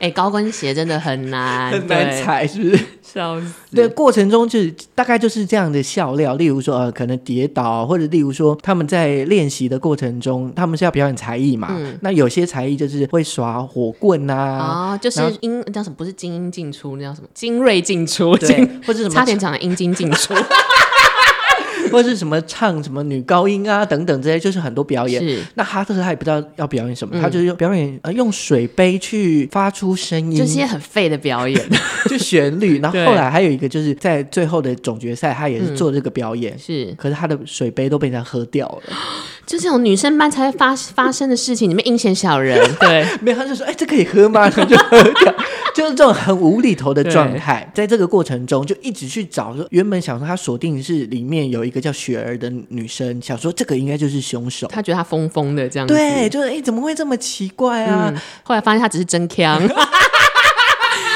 [0.00, 2.84] 哎、欸，高跟鞋真的很难， 很难踩，是不是？
[3.00, 3.46] 笑死！
[3.74, 11.68] 对，过程中就是大概就是这样的笑料，例如说呃，可能跌倒，或者例如说他们在练习的过程中，他们是要表演才艺嘛。
[11.70, 15.96] 嗯、那有些才艺就是会耍火棍啊，哦，就是英叫什么？
[15.96, 17.28] 不是精英进出，那叫什么？
[17.32, 19.14] 精锐进出，对，或者什么？
[19.14, 20.34] 差点讲的阴茎进出。
[21.94, 25.22] 或是什么唱什么女高音啊等等这些，就是很多表演。
[25.22, 31.60] 是那哈特他也不知道要表演什么，嗯、他就是用表演呃用水杯去发出声音，这些很废的表演，
[32.10, 32.80] 就旋律。
[32.84, 36.94] 然后后来还有一个就是在最后的总决赛，他也是做这个表演，嗯、是。
[36.98, 38.96] 可是他的水杯都被人家喝掉了，
[39.46, 42.58] 就这种女生班才会发发生的事情，你们阴险小人。
[42.80, 44.50] 对，没有他就说，哎、欸，这可以喝吗？
[44.50, 45.34] 他就喝掉。
[45.74, 54.68] 就是这种很无厘头的状态，在这个过程中就一直去找说，原本想说他锁定是里面有一个叫雪儿的女生，想说这个应该就是凶手。
[54.68, 58.12] 他觉得他疯疯的这样子，对，就是哎，怎么会这么奇怪啊？
[58.14, 59.60] 嗯、后来发现他只是真锵。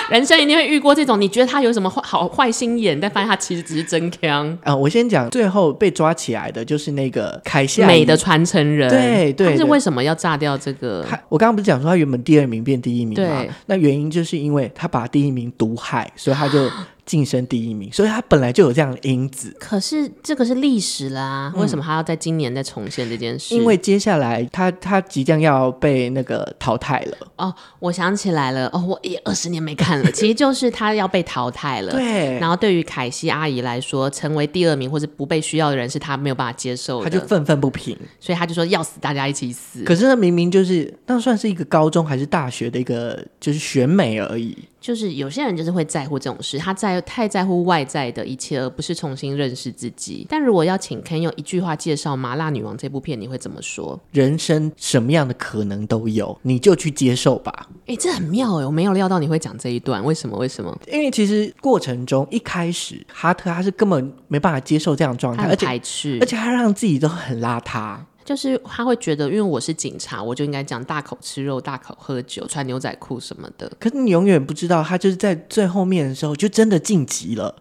[0.12, 4.48] 人生一定会遇过这种，你觉得他有什么坏好坏心眼，但发现他其实只是真枪。
[4.62, 8.88] 啊、呃，我先讲，最后被抓起来的就是那个凯西美的传承人。
[8.88, 11.04] 对对，但是为什么要炸掉这个？
[11.28, 13.44] 我刚刚不是讲说他原本第二名变第一名嘛？
[13.66, 16.68] 那原因就是因为他把第一名毒害，所以他就。
[17.08, 19.56] 晋升第一名，所以他本来就有这样的因子。
[19.58, 23.54] 可是这个是历史啦，嗯、为什么他要在今年再重现这件事？
[23.54, 27.16] 因为接下来他他即将要被那个淘汰了。
[27.36, 31.92] 哦，我想起来了，哦，我也二十年没看了， 其实就是他要被淘汰了。
[31.92, 32.38] 对。
[32.38, 39.82] 然后对于凯西阿姨来说，成为第二名或是不被需要的人，是他没有办法接受的，他就愤愤不平，所以他就说要死，大家一起死。
[39.84, 44.54] 可是那明明就是那算是一个高中还是大学的一个就是选美而已。
[44.88, 50.26] 就是有些人就是会在乎这种事，他在太在乎外在的一切，而不是重新认识自己。
[50.30, 54.00] 但如果要请 Ken 用一句话介绍《麻辣女王》这部片，你会怎么说？
[54.12, 57.68] 人生什么样的可能都有，你就去接受吧。
[57.80, 60.38] 哎、欸，这很妙哎，我没有料到你会讲这一段，为什么？
[60.38, 60.74] 为什么？
[60.90, 67.98] 因为其实过程中一开始，哈特他是根本没办法接受这样的状态，而且排斥，而且他让自己都很邋遢。
[68.28, 73.72] 就是他会觉得，因为我是警察，我就应该讲大口吃肉、大口喝酒、穿牛仔裤什么的。
[73.80, 77.54] 可是你永远不知道，他就是在最后面的时候，就真的晋级了。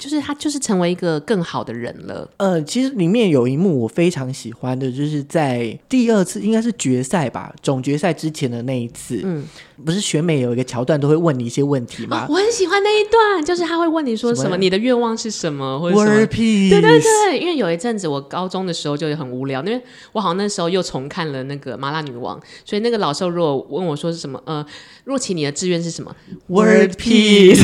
[0.00, 2.26] 就是他，就是成为一个更好的人了。
[2.38, 9.46] 呃，其实里面有一幕我非常喜欢的，就是在第二次应该是决赛吧，总决赛之前的那一次，嗯，
[9.84, 12.24] 不是选美有一个桥段都会问你一些问题吗？
[12.24, 16.70] 哦，我很喜欢那一段，就是他会问你说什么，什么你的愿望是什么，或者什么 World Peace。
[16.70, 19.82] 对对对，因为有一阵子我高中的时候就很无聊，因为
[20.12, 24.64] 我好像那时候又重看了那个《麻辣女王》，所以那个老师如果问我说是什么，呃，
[25.04, 27.62] 若琪你的志愿是什么？World Peace。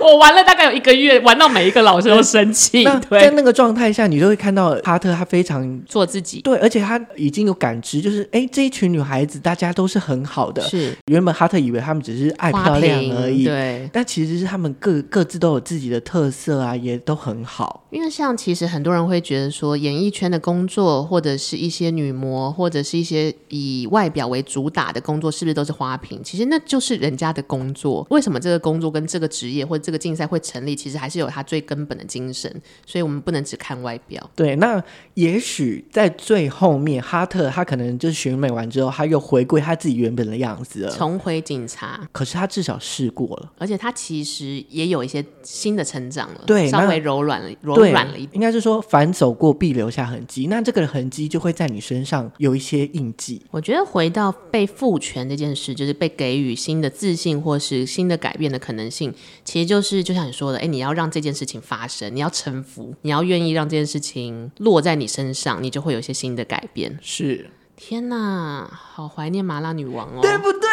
[0.04, 2.84] 我玩了大概有一个月，玩到每一个老师都生气。
[3.08, 6.40] 对，在那个状态下，你就会看到哈特他非常做自己。
[6.40, 10.62] 对，而且他已经有感知，就是哎，这一群女孩子大家都是很好的。
[10.62, 13.88] 是，原本哈特以为他们只是爱漂亮而已，对。
[13.92, 17.84] 但其实是他们各各自都有自己的特色啊，也都很好。
[17.90, 26.20] 因为像其实很多人会觉得说，演艺圈的工作或者是一些女模，或者是一些以外表为主打的工作，是不是都是花瓶？
[26.24, 28.06] 其实那就是人家的工作。
[28.10, 30.76] 为什么这个工作跟这个职业或者这个竞赛会成立？
[30.76, 32.48] 其实还是有它最根本的精神。
[32.86, 34.30] 所以我们不能只看外表。
[34.36, 34.80] 对，那
[35.14, 42.08] 也许在最后面，哈特他可能就是选美完之后，他又回归他自己原本的样子了，重回警察。
[42.12, 47.80] 可是他至少试过了，而且他其实也有一些新的成长了，对，稍微柔软了，柔。
[47.80, 53.42] 软了一点，应该是说凡走过必留下痕迹，那这个痕迹就会在你身上有一些印记。
[53.50, 59.12] 我觉得回到被赋权这件事，就是被给予新的自信或是新的改变的可能性，
[59.50, 66.96] 其实就是就像你说的，哎，你要让这件事情发生，你要臣服，你要愿意让这件事情落在你身上，你就会有一些新的改变。
[67.02, 70.68] 是，天哪，好怀念麻辣女王哦，对不对？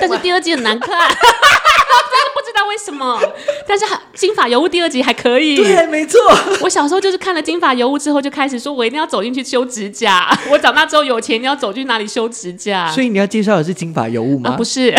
[0.00, 0.90] 但是第二季很难看。
[2.34, 3.20] 不知道为什么，
[3.66, 3.84] 但是
[4.14, 5.56] 《金发尤物》第二集还可以。
[5.56, 6.20] 对，没错。
[6.62, 10.36] 我小时候就是看了《金发尤物》之后，就开始说我一定要走进去修指甲。
[10.50, 12.90] 我长大之后有钱，你要走去哪里修指甲？
[12.90, 14.50] 所以你要介绍的是《金发尤物》吗？
[14.50, 14.94] 啊，不是。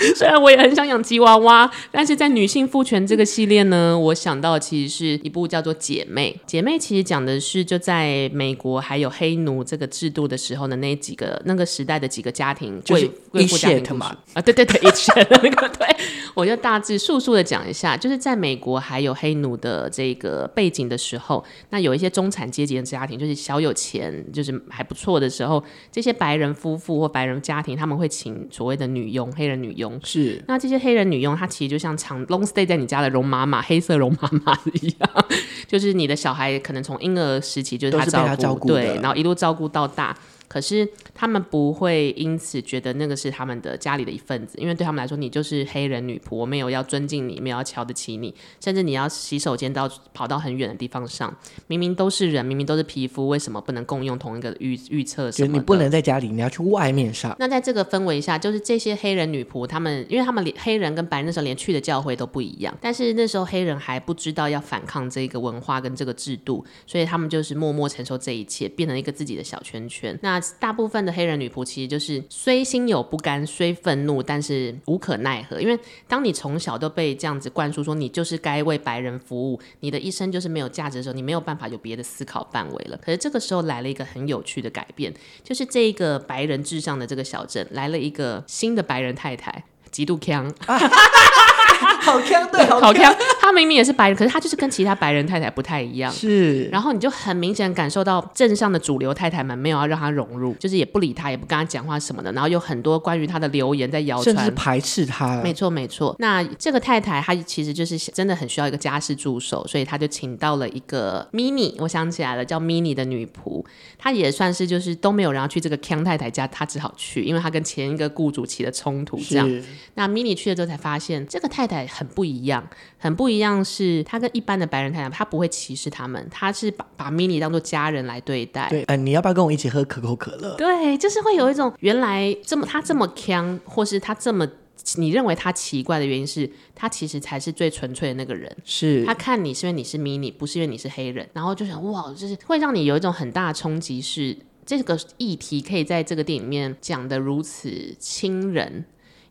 [0.14, 6.34] 虽然我也很想养吉娃娃，但是在女性父权这个系列呢，我想到其实是一部叫做《姐妹》。
[6.46, 14.16] 《姐妹》其实讲的是就在美国还有黑奴这个制度的时候的那几个那个时代的几个家庭，贵贵妇家庭嘛。
[14.34, 15.86] 啊，对对对，一切那个 对，
[16.34, 29.87] 我就大致速速的讲一下，就是在美国还有黑奴的这个背景的时候，那有一些中产阶级的家庭，就是小有钱，就是还不错的时候，这些白人夫妇或白人家庭，他们会请所谓的女佣，黑人女佣。
[30.02, 35.24] 是，那这些黑人女佣，她其实就像长 long stay 在你家的容妈妈，黑色容妈妈一样，
[35.68, 40.16] 就是你的小孩可能从婴儿时期就是她照顾，照顾对，然后一路照顾到大。
[40.48, 51.36] 可是他们不会因此觉得那个是他们的家里的一份子，因为对他们来说，你就是黑人女仆，我没有要尊敬你，没有要瞧得起你，甚至你要洗手间都要跑到很远的地方上。
[51.66, 55.28] 明明都是人，明明都是皮肤，为什么不能共用同一个浴浴厕？
[55.32, 57.34] 就你不能在家里，你要去外面上。
[57.40, 70.16] 那在这个氛围下，就是这些黑人女仆，他们因为他们连黑人跟白人那时候连去的教会都不一样，但是那时候黑人还不知道要反抗这个文化跟这个制度，所以他们就是默默承受这一切，变成一个自己的小圈圈。
[70.22, 75.60] 那大部分黑人女仆其实就是虽心有不甘，虽愤怒，但是无可奈何。
[75.60, 82.98] 因为当你从小都被这样子灌输说你就是该为白人服务，你的一生就是没有价值的时候，你没有办法有别的思考范围了。
[83.02, 90.52] 可是这个时候来了一个很有趣的改变，就是这一个白人至上的这个小镇来了一个新的白人太太，极度强。
[92.00, 93.14] 好强，对，好强。
[93.40, 96.12] 他明明也是白人，可是他就是跟其他白人太太不太一样。
[96.12, 102.32] 是，然后你就很明显感受到镇上的主流太太们没有要让他融入，就是也不理他，也不跟他讲话什么的。
[102.32, 105.40] 然后有很多关于他的留言在谣传，甚至排斥他。
[105.42, 106.14] 没错，没错。
[106.18, 113.64] 那这个太太她其实就是真的很需要一个家事助手，所以她就请到了一个 Mini，我想起来了，叫 Mini 的女仆。
[113.98, 119.18] 她也算是就是都没有人要去这个康太太家，她只好去，因为她跟前一个雇主起了冲突。
[119.28, 119.62] 这样，
[119.94, 122.66] 那 Mini 去了之后才发现这个太太很不一样，
[122.98, 128.68] 很不一样，是她跟一般的白人太太，她不会歧视他们，她是把把 Mini 当做家人来对待。
[128.70, 130.56] 对，嗯、呃，你要不要跟我一起喝可口可乐？
[130.56, 134.48] 对，就是会有一种原来这么他这么强，或是他这么
[134.96, 138.50] 你认为他奇怪的原因是，他其实才是最纯粹的那个人。
[138.64, 144.36] 是他看你是因为你是 Mini，不是因为你是黑人，然后就想哇，就是会让你有一种很大的冲击是。
[144.66, 148.84] 这个议题可以在这个电影里面讲的如此亲人。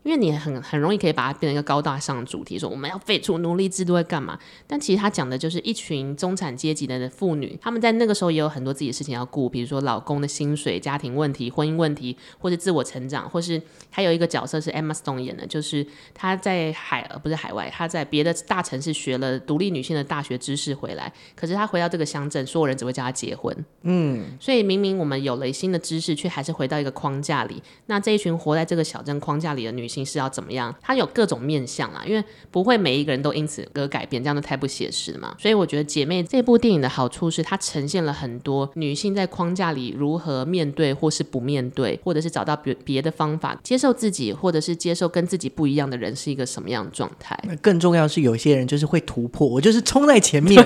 [0.08, 4.38] 因为你很很容易可以把它变成一个高大上的主题，说我们要废除奴隶制度会干嘛？
[4.66, 23.54] 但其实他讲的就是一群中产阶级的妇女，他们在那个时候也有很多自己的事情要顾，比如说老公的薪水、家庭问题、婚姻问题，或是自我成长，或是还有一个角色是 Emma Stone 演的，就是她在海呃不是海外，她在别的大城市学了独立女性的大学知识回来，可是她回到这个乡镇，所有人只会叫她结婚。
[23.82, 27.62] 嗯，所以明明我们有了新的知识，却还是回到一个框架里。
[27.84, 29.97] 那这一群活在这个小镇框架里的女性。
[30.04, 30.74] 是要怎么样？
[30.80, 35.34] 它有各种面向啦，因为不会每一个人都因此而改变，这样都太不写实了嘛。
[35.38, 47.38] 所以我觉得《姐妹》这部电影的好处是，它呈现了很多女性在框架里如何面对，或是不面对，或者是找到别别的方法接受自己，或者是接受跟自己不一样的人是一个什么样的状态。
[47.44, 50.64] 那更重要是，有些人就是会突破，我就是冲在前面，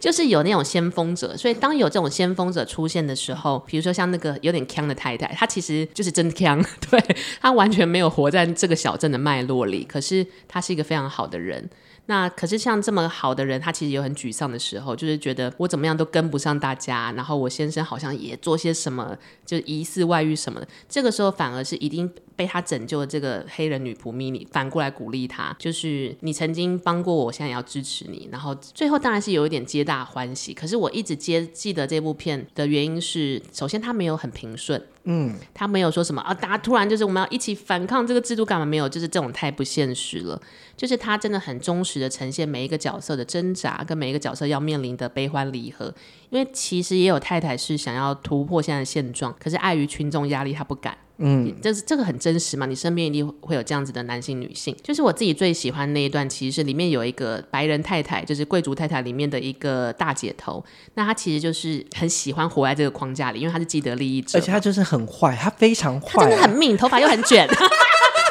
[0.00, 1.36] 就是有那种先锋者。
[1.36, 7.00] 所以当有这种先锋者出现的时候，比如说像那个有点腔的太太，她其实就是真腔， 对，
[7.40, 8.51] 她完全没有活在。
[8.54, 11.68] 这个小镇的脉络里，可是他是一个非常好的人。
[12.06, 20.68] 那可是像这么好的人，他其实有很沮丧的时候，就是觉得我怎么样都跟不上大家，然后我先生好像也做些什么，就疑似外遇什么的。
[20.88, 22.10] 这个时候反而是一定。
[22.34, 28.26] 被他拯救的这个黑人女仆米妮反过来鼓励他，就是你曾经帮过我，我现在也要支持你。
[28.32, 30.54] 然后最后当然是有一点皆大欢喜。
[30.54, 38.64] 可是我一直接记得这部片的原因是，首先他没有很平顺，嗯，他没有说什么啊，大家突然就是我们要一起反抗这个制度干嘛？
[38.64, 40.40] 没有，就是这种太不现实了。
[40.82, 45.94] 就是他真的很忠实的呈现每一个角色的挣扎，跟每一个角色要面临的悲欢离合。
[46.28, 50.98] 因为其实也有太太是想要突破现在的现状，可是碍于群众压力，他不敢。
[51.18, 52.66] 嗯，这是这个很真实嘛？
[52.66, 54.76] 你身边一定会有这样子的男性、女性。
[54.82, 60.64] 就是我自己最喜欢那一段，其实是里面有一个白人太太，就是贵族太太里面的一个大姐头。
[60.94, 67.46] 那她其实就是很喜欢活在这个框架里，因为她是既得利益者，而且她就是很坏，她非常坏，她真的很命，头发又很卷。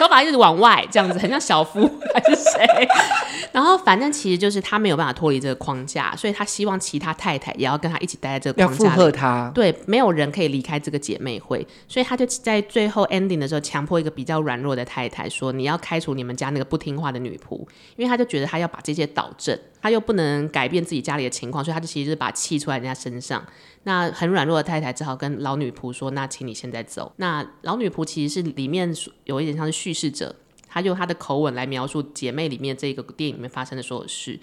[0.02, 2.88] 头发一直往外，这样子很像小夫还是谁？
[3.52, 8.89] 然后反正其实就是他没有办法脱离这个框架，所以他希望其他太太也要跟他一起待在这个框架里。
[8.89, 9.52] 要附和他。
[9.54, 17.58] 对，没有人可以离开这个姐妹会，所以他就在最后 ending 的时候强迫一个比较软弱的太太说：“你要开除你们家那个不听话的女仆。”
[17.97, 23.45] 因为他就觉得他要把这些导正，他又不能改变自己家里的情况，所以他就其实是把气出来人家身上。
[23.84, 28.93] 那很软弱的太太只好跟老女仆说：“那请你现在走。”那老女仆其实是里面
[29.26, 30.36] 有一点像是叙事者，
[30.72, 34.39] 她用她的口吻来描述姐妹里面这个电影里面发生的所有事。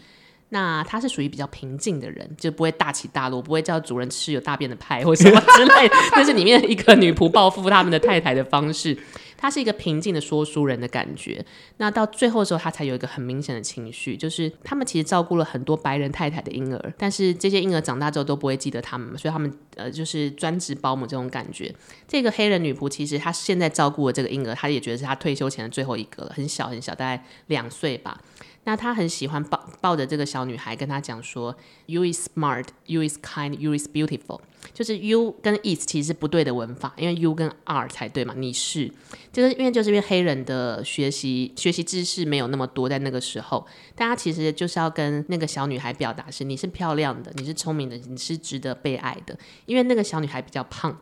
[0.50, 5.94] 那她是属于比较平静的人，就不会大起大落，不会叫主人吃有大便的派或什么 之类的。
[6.12, 8.96] 那是里面一个女仆报复他们的太太的方式。
[9.40, 11.46] 他是一个平静的说书人的感觉，
[11.76, 21.72] 那到最后的时候，他才有一个很明显的情绪，就是他们其实照顾了很多白人太太的婴儿，但是这些婴儿长大之后都不会记得他们，所以他们呃就是专职保姆这种感觉。
[22.08, 28.20] 这个黑人女仆其实她现在照顾的这个婴儿，她也觉得是她退休前的最后一个了，很小很小，大概两岁吧。
[28.68, 31.56] 那他很喜欢抱抱着这个小女孩，跟她讲说
[31.86, 34.40] ：“You is smart, you is kind, you is beautiful。”
[34.74, 38.34] 就是 “you” 跟 “is” 其实是不对的文法，因为 “you” 跟 “are” 才对嘛。
[38.36, 38.92] 你是，
[39.32, 49.34] 就是因为就是因为黑人的学习学习知识没有那么多，在那个时候，大家其实就是要跟那个小女孩表达是：你是漂亮的，你是聪明的，你是值得被爱的。
[49.64, 50.94] 因为那个小女孩比较胖，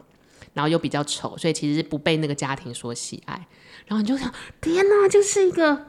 [0.54, 3.48] 然后又比较丑，所以其实是不被那个家庭所喜爱。
[3.86, 5.88] 然后你就想：天哪，就是一个。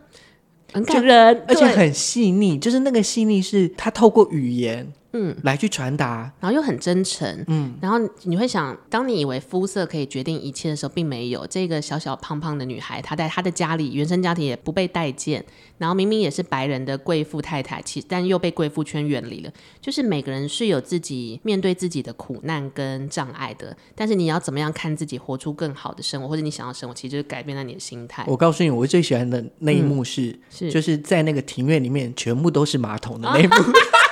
[0.73, 4.87] 很感人，而且很细腻，就是那个细腻是他透过语言。
[5.19, 11.45] 嗯，来去传达，然后又很真诚，嗯，然后你会想，当你以为肤色可以决定一切的时候，并没有。
[11.47, 15.43] 这个小小胖胖的女孩，她在她的家里，原生家庭也不被待见，
[15.79, 19.51] 然后明明也是白人的贵妇太太，其但又被贵妇圈远离了。
[19.81, 28.23] 就是每个人是有自己面对自己的苦难跟障碍的，但是你要怎么样看自己，活出更好的生活，或者你想要生活，其实就是改变了你的心态。
[28.27, 33.55] 我告诉你，我最喜欢的那一幕是，嗯、是就是在那个庭院里面，全部都是马桶的那一幕。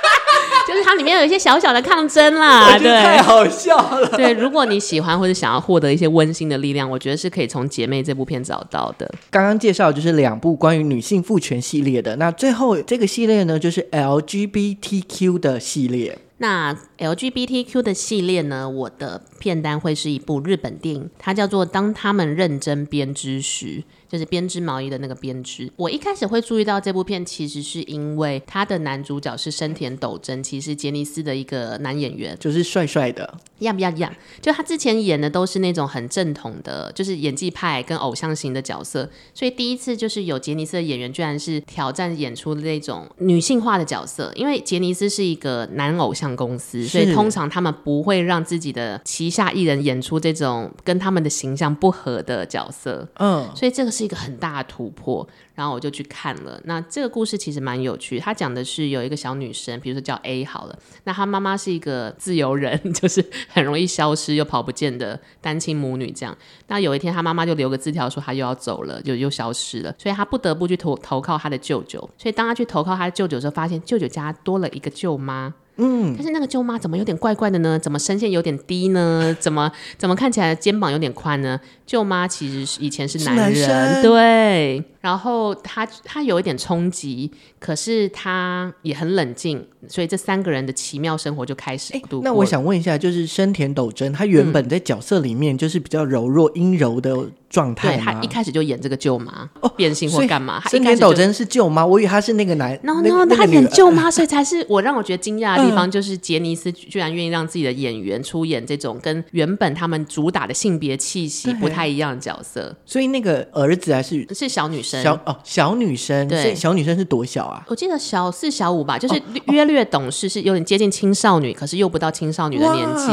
[0.68, 4.08] 就是它里面有一些小小的抗争啦， 对，太好笑了。
[4.16, 9.08] 对，如果你喜欢或者想要获得一些温馨的力量，我觉得是可以从《姐妹》这部片找到的。
[9.30, 16.18] 刚刚介绍就是两部关于女性父权系列的，那最后这个系列呢，就是 LGBTQ 的系列。
[16.38, 23.66] 那 LGBTQ 的系列呢，我的片单会是一部日本电影，它叫做《当他们认真编织时》。
[24.08, 25.68] 就是编织毛衣的那个编织。
[25.76, 34.14] 我一开始会注意到这部片，其实是因为他的男主角是深田斗真，其实杰尼斯的一个男演员，就是帅帅的，样不样样？
[34.40, 44.30] 就他之前演的都是那种很正统的，就是演技派跟偶像型的角色，所以第一次就是有杰尼斯的演员，居然是挑战演出那种女性化的角色。
[44.36, 46.36] 因为杰尼斯是一个男偶像。
[46.36, 53.08] 公司，所以通常他们不会让自己的旗下艺人演出这种跟他们的形象不合的角色。
[53.14, 55.26] 嗯，所以这个是一个很大的突破。
[55.54, 56.60] 然后我就去看了。
[56.64, 66.36] 那这个故事其实蛮有趣，他讲的是有一个小女生，比如说叫 A 好了，那她妈妈是一个自由人， 就是很容易消失又跑不见的单亲母女这样。
[66.66, 71.98] 那有一天，她妈妈就留个字条说她又要走了，就又消失了，所以她不得不去投投靠她的舅舅。
[72.18, 75.54] 所以当她去投靠她的舅舅的时候，发现舅舅家多了一个舅妈。
[75.78, 77.78] 嗯，但是那个舅妈怎么有点怪怪的呢？
[77.78, 79.36] 怎么声线有点低呢？
[79.38, 81.60] 怎么怎么看起来肩膀有点宽呢？
[81.86, 84.84] 舅妈其实是以前是男人，男对。
[85.00, 87.30] 然后他他有一点冲击，
[87.60, 91.94] 可是他也很冷静，所以这三个人的奇妙生活就开始。
[92.24, 97.16] 那我想问一下，就是生田斗真，他原本在角色里面就是比较柔弱阴柔的
[97.48, 100.60] 状态，对，他一开始就演这个舅妈哦，变性或干嘛？
[100.68, 112.72] 生田斗真是舅妈，我以为他是那个男，no no，他演舅妈，所以才是我让我觉得惊讶的地方，就是杰尼斯居然愿意让自己的演员出演这种跟原本他们主打的性别气息不太一样的角色。
[112.84, 117.64] 所以那个儿子还是是小女生，小哦小女生，对，小女生是多小啊？
[117.66, 123.10] 我记得小四小五吧，就是约略懂事，是有点接近青少女，可是又不到青少女的年纪。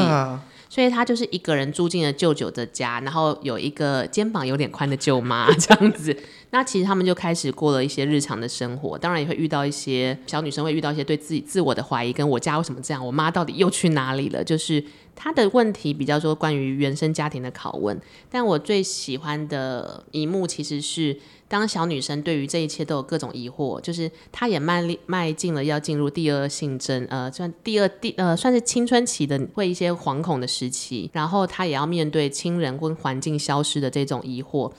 [0.70, 6.18] 所以他就是一个人住进了舅舅的家，然后有一个肩膀有点宽的舅妈 这样子。
[6.50, 14.44] 那其实他们就开始过了一些日常的生活，当然也会遇到一些小女生会遇到一些对自己自我的怀疑，跟我家为什么这样，我妈到底又去哪里了？
[14.44, 14.84] 就是
[15.16, 18.00] 他的问题比较说关于原生家庭的拷问。
[18.30, 21.20] 但我最喜欢的一幕其实是。
[21.46, 34.72] 当小女生对于这一切都有各种疑惑，就是她也迈力迈进了要进入第二性征，呃，算第二第呃算是青春期的会一些惶恐的时期，然后她也要面对亲人跟环境消失的这种疑惑。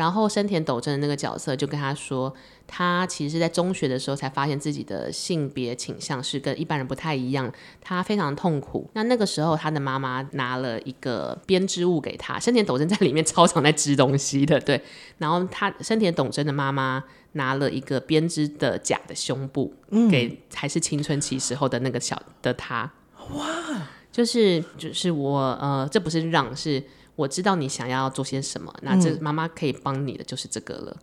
[0.00, 2.34] 然后生田斗真的那个角色就跟他说，
[2.66, 8.88] 他其实是在中学的时候才发现自己的性别倾向是跟一般人不太一样，他非常痛苦。
[8.94, 14.82] 那那个时候他的妈妈拿了一个编织物给他，生田斗真在里面 超常在织东西的，对。
[15.18, 22.90] 然后他生田斗真的妈妈拿了一个编织的假的胸部，嗯，给还是青春期时候的那个小的他，
[23.34, 23.46] 哇，
[24.10, 26.82] 就是就是我呃，这不是让是。
[27.20, 30.96] 我知道你想要做些什么，那这妈妈可以帮你的就是这个了。
[30.96, 31.02] 嗯、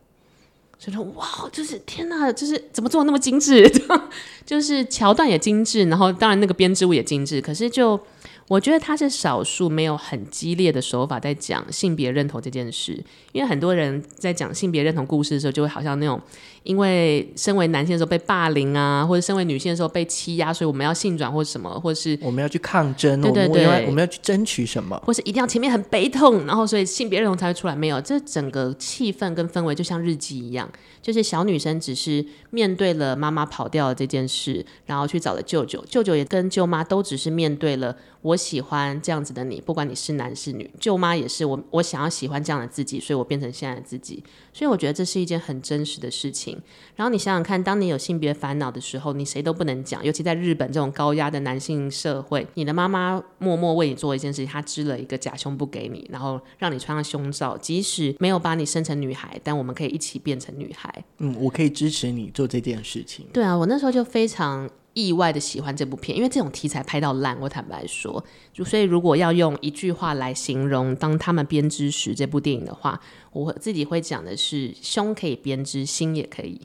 [0.80, 3.72] 所以说，哇，就是天哪，就是怎么做那么精致？
[4.45, 7.99] 就是桥段也精致，然后当然那个编织物也精致，可是就。
[8.47, 12.93] 我觉得他是少数没有很激烈的手法在讲性别认同这件事，
[13.33, 16.21] 因为很多人在讲性别认同故事的时候，就会好像那种
[16.63, 27.75] 因为身为男性的时候被霸凌啊，或者身为女性的时候被欺压，所以我们要性转或者什么，或者是我们要去抗争，对对对，我们，我们要去争取什么，或是一定要前面很悲痛，然后所以性别认同才会出来。
[27.75, 30.69] 没有，这整个气氛跟氛围就像日记一样，
[31.08, 37.95] 就是小女生只是面对了妈妈跑掉了这件事，然后去找了舅舅，舅舅也跟舅妈都只是面对了。
[38.24, 40.70] 我喜欢这样子的你，不管你是男是女。
[40.82, 44.22] 舅妈也是我，我想要喜欢这样的自己，所以我变成现在的自己。
[44.51, 46.62] 所以我觉得这是一件很真实的事情。
[46.97, 60.96] 然后你想想看，当你有性别烦恼的时候，你谁都不能讲，尤其在日本这种高压的男性社会，你的妈妈默默为你做一件事情，她织了一个假胸部给你，然后让你穿上胸罩，即使没有把你生成女孩，但我们可以一起变成女孩。
[61.19, 63.25] 嗯，我可以支持你做这件事情。
[63.33, 64.69] 对啊，我那时候就非常。
[64.97, 72.99] 意外的喜欢这部片，因为这种题材拍到烂，我坦白说，就所以如果要用一句话来形容当他们编织时这部电影的话，
[73.31, 76.59] 我自己会讲的是胸可以编织，心也可以。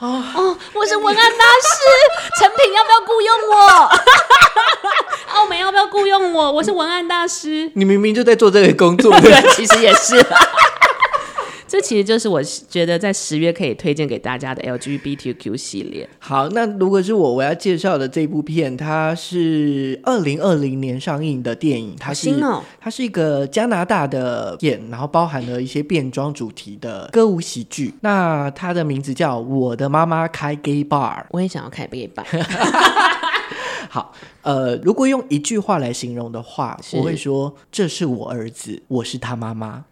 [0.00, 1.78] 哦哦，我是文案大师，
[2.42, 3.90] 成品要不要雇佣我？
[5.38, 6.50] 奥美要不要雇佣我？
[6.50, 7.70] 我是文案大师。
[7.76, 10.16] 你明明就在做这个工作， 对，其实也是。
[11.70, 16.08] 这其实就是我觉得在十月可以推荐给大家的 LGBTQ 系列。
[16.18, 27.94] 好，那如果是我我要介绍的这部片，它是二零二零年上映的电影，它是新哦，它是一个加拿大的片，然后包含了一些变装主题的歌舞喜剧。
[28.00, 32.26] 那它的名字叫《我的妈妈开 gay bar》，我也想要开 gay bar。
[33.88, 34.12] 好，
[34.42, 39.84] 呃，如果用一句话来形容的话，我会说：这是我儿子，我是他妈妈。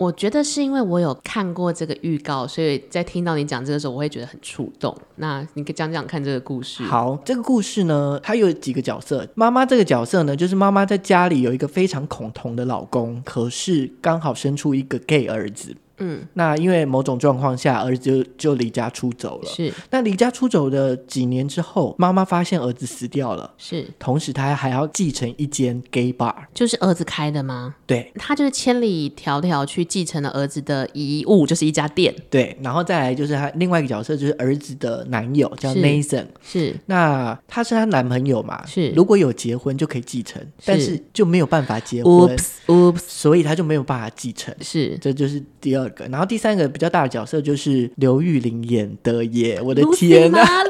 [0.00, 4.96] 我觉得是因为我有看过这个预告，所以在听到你讲这个时候，我会觉得很触动。
[5.16, 6.82] 那你可以讲讲看这个故事。
[6.84, 9.28] 好，这个故事呢，它有几个角色。
[9.34, 15.76] 妈妈这个角色呢，就是妈妈在家里有一个非常恐同的老公，可是刚好生出一个 gay 儿子。
[16.00, 19.48] 嗯，那因为某种状况下，儿子就就离家出走了。
[19.48, 23.52] 是，那离家出走的几年之后，妈妈发现儿子死掉了。
[23.56, 27.76] 是，同时他还要继承一间 gay bar，就是儿子开的吗？
[27.86, 32.14] 对，他就是千里迢迢去继承了儿子的遗物，就是一家店。
[32.28, 36.26] 对，然后再来就是他另外一个角色，就是儿子的男友叫 Nathan。
[36.42, 38.64] 是，那他是他男朋友嘛？
[38.66, 42.10] 是，如果有结婚就可以继承，但是就没有办法结婚。
[42.12, 44.54] Oops，Oops，所以他就没有办法继承。
[44.60, 46.06] 是，这就是第二个。
[46.06, 50.62] 然后第三个比较大的角色就是刘玉玲演的耶，我的天呐，Lucy 刘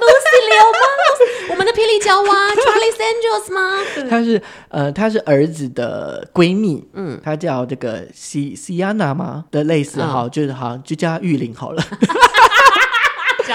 [0.73, 0.79] 吗？
[1.51, 4.09] 我们的霹雳娇娃 Charlie's Angels 吗？
[4.09, 9.45] 她是呃，她是儿子的闺蜜，嗯，她叫这个西西安娜吗？
[9.51, 11.83] 的类似，哈，就是好，就叫她玉玲好了。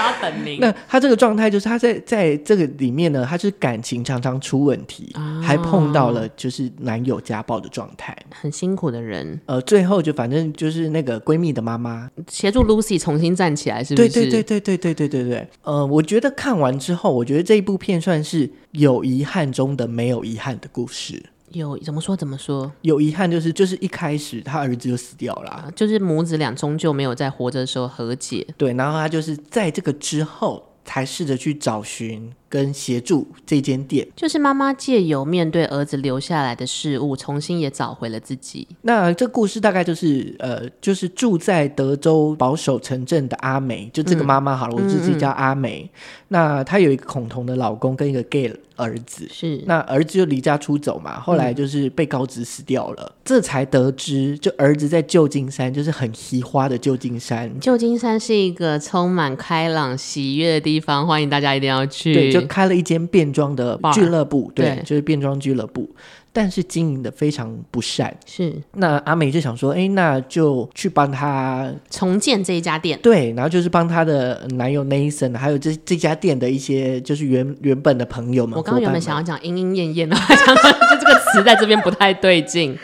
[0.06, 0.58] 加本名。
[0.60, 9.40] 那他这个状态就是他在在这个里面呢，他是感情常常出问题，哦、还碰到了就是男友家暴的状态，很辛苦的人。
[9.46, 14.08] 呃，最后就反正就是那个闺蜜的妈妈协助 Lucy 重新站起来，是不是？
[14.08, 15.48] 对对对对对对对对对。
[15.62, 21.22] 呃，我觉得看完之后，我觉得这一部片算是有遗憾中的没有遗憾的故事。
[21.52, 22.70] 有怎么说怎么说？
[22.82, 28.46] 有遗憾就是就是一开始他儿子就死掉了，啊，就是母子俩终究没有在活着的时候和解。
[28.56, 32.32] 对，然后他就是在这个之后才试着去找寻。
[32.56, 38.66] 跟协助这间店，就是妈妈借由面对儿子留下来的事物，重新也找回了自己。
[38.80, 45.82] 那这故事大概就是，呃，就是住在德州保守城镇的阿梅，就这个妈妈好了，嗯、我自己叫阿梅。
[45.82, 45.90] 嗯嗯，
[46.28, 57.50] 那她有一个恐同的老公跟一个 gay 儿子，是那儿子就离家出走嘛，后来就是被告知死掉了，嗯、这才得知，就儿子在旧金山，就是很奇花的旧金山。
[57.60, 62.14] 旧金山是一个充满开朗喜悦的地方，欢迎大家一定要去。
[62.14, 65.88] 对就开了一间变装的俱乐部，对，对，就是变装俱乐部，
[66.32, 68.14] 但是经营的非常不善。
[68.24, 72.98] 是，那阿美就想说，哎，那就去帮他重建这一家店。
[73.02, 78.56] 对，然后就是帮他的男友 Nathan，还有这这家店的一些就是原原本的朋友们。
[78.56, 82.76] 我刚刚原本想要讲莺莺燕燕的， 就这个词在这边不太对劲。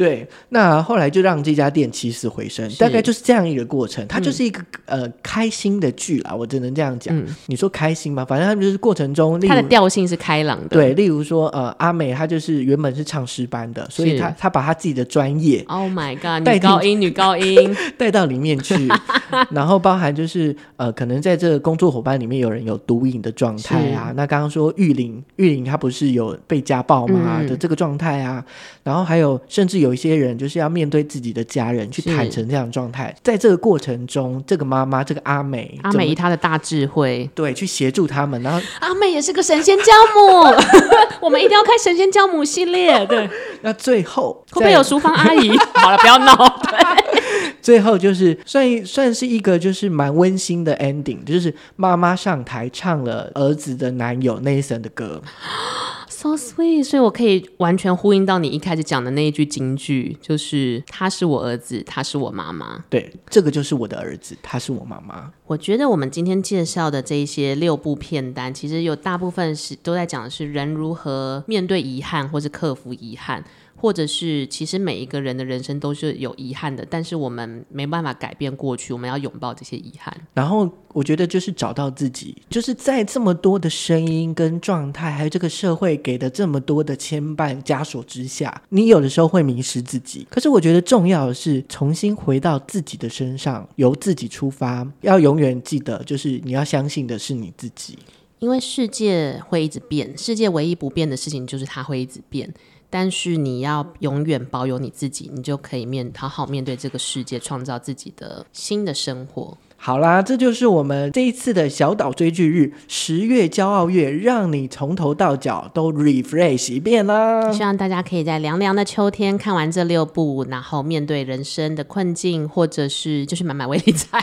[0.00, 4.02] 对，那后来就让这家店起死回生，大概就是这样一个过程。
[4.08, 7.14] 它就是一个、嗯、呃开心的剧啦，我只能这样讲。
[7.14, 8.24] 嗯、你说开心吗？
[8.24, 10.68] 反正他们就是过程中，它的调性是开朗的。
[10.68, 18.88] 对，例如说呃阿美，她就是原本是唱诗班的，所以她她把她自己的专业，Oh my God， 女高音女高音带到里面去，
[19.52, 24.14] 然后包含就是呃可能在这个工作伙伴里面有人有毒瘾的状态啊。
[24.16, 28.42] 那刚刚说玉玲，玉玲她不是有被家暴嘛、嗯、的这个状态啊？
[28.82, 29.89] 然后还有甚至有。
[29.90, 33.12] 有一些人就是要面对自己的家人，去坦诚这样的状态。
[33.24, 38.40] 在这个过程中，这个妈妈，这个阿美，阿美以她的大智慧，对，去协助他们。
[38.40, 39.84] 然后阿美也是个神仙教
[40.14, 40.56] 母，
[41.20, 43.04] 我们一定要开神仙教母系列。
[43.06, 43.28] 对，
[43.62, 45.50] 那最后会不会有淑芳阿姨？
[45.74, 46.36] 好了，不要闹。
[46.62, 47.12] 对，
[47.60, 55.20] 最后就是算算是一个就是蛮温馨的 ending，就是妈妈上台唱了儿子的男友 Nathan 的歌。
[56.20, 62.84] So sweet，所以我可以完全呼应到你一开始讲的那一句金句，就是他是我儿子，他是我妈妈。
[62.90, 65.32] 对，这个就是我的儿子，他是我妈妈。
[65.46, 73.42] 我觉得我们今天介绍的这一些六部片单，其实有大部分是都在讲的是人如何面对遗憾，或是克服遗憾。
[73.80, 80.14] 或者是，其实每一个人的人生都是有遗憾的，但是我们没办法改变过去，我们要拥抱这些遗憾。
[80.34, 90.26] 然后我觉得就是找到自己，就是在这么多的声音跟状态，还有这个社会给的这么多的牵绊枷锁之下，你有的时候会迷失自己。
[90.28, 97.98] 可是我觉得重要的是重新回到自己的身上，由自己出发，要永远记得，就是你要相信的是你自己，
[98.40, 102.52] 因为世界会一直变，世界唯一不变的事情就是它会一直变。
[102.90, 109.56] 但是你要永远保有你自己，你就可以面好好面对这个世界，创造自己的新的生活。
[109.82, 117.50] 好啦，这就是我们这一次的小岛追剧日十月骄傲月，让你从头到脚都 refresh 一遍啦。
[117.50, 124.22] 希望大家可以在凉凉的秋天看完这六部，然后面对人生的困境，或者是就是买买威力彩，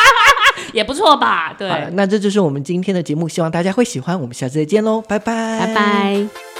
[0.72, 1.52] 也不错吧？
[1.52, 4.18] 对，那这就是我们今天的节目，希望大家会喜欢。
[4.18, 6.57] 我们下次再见喽，拜拜，拜拜。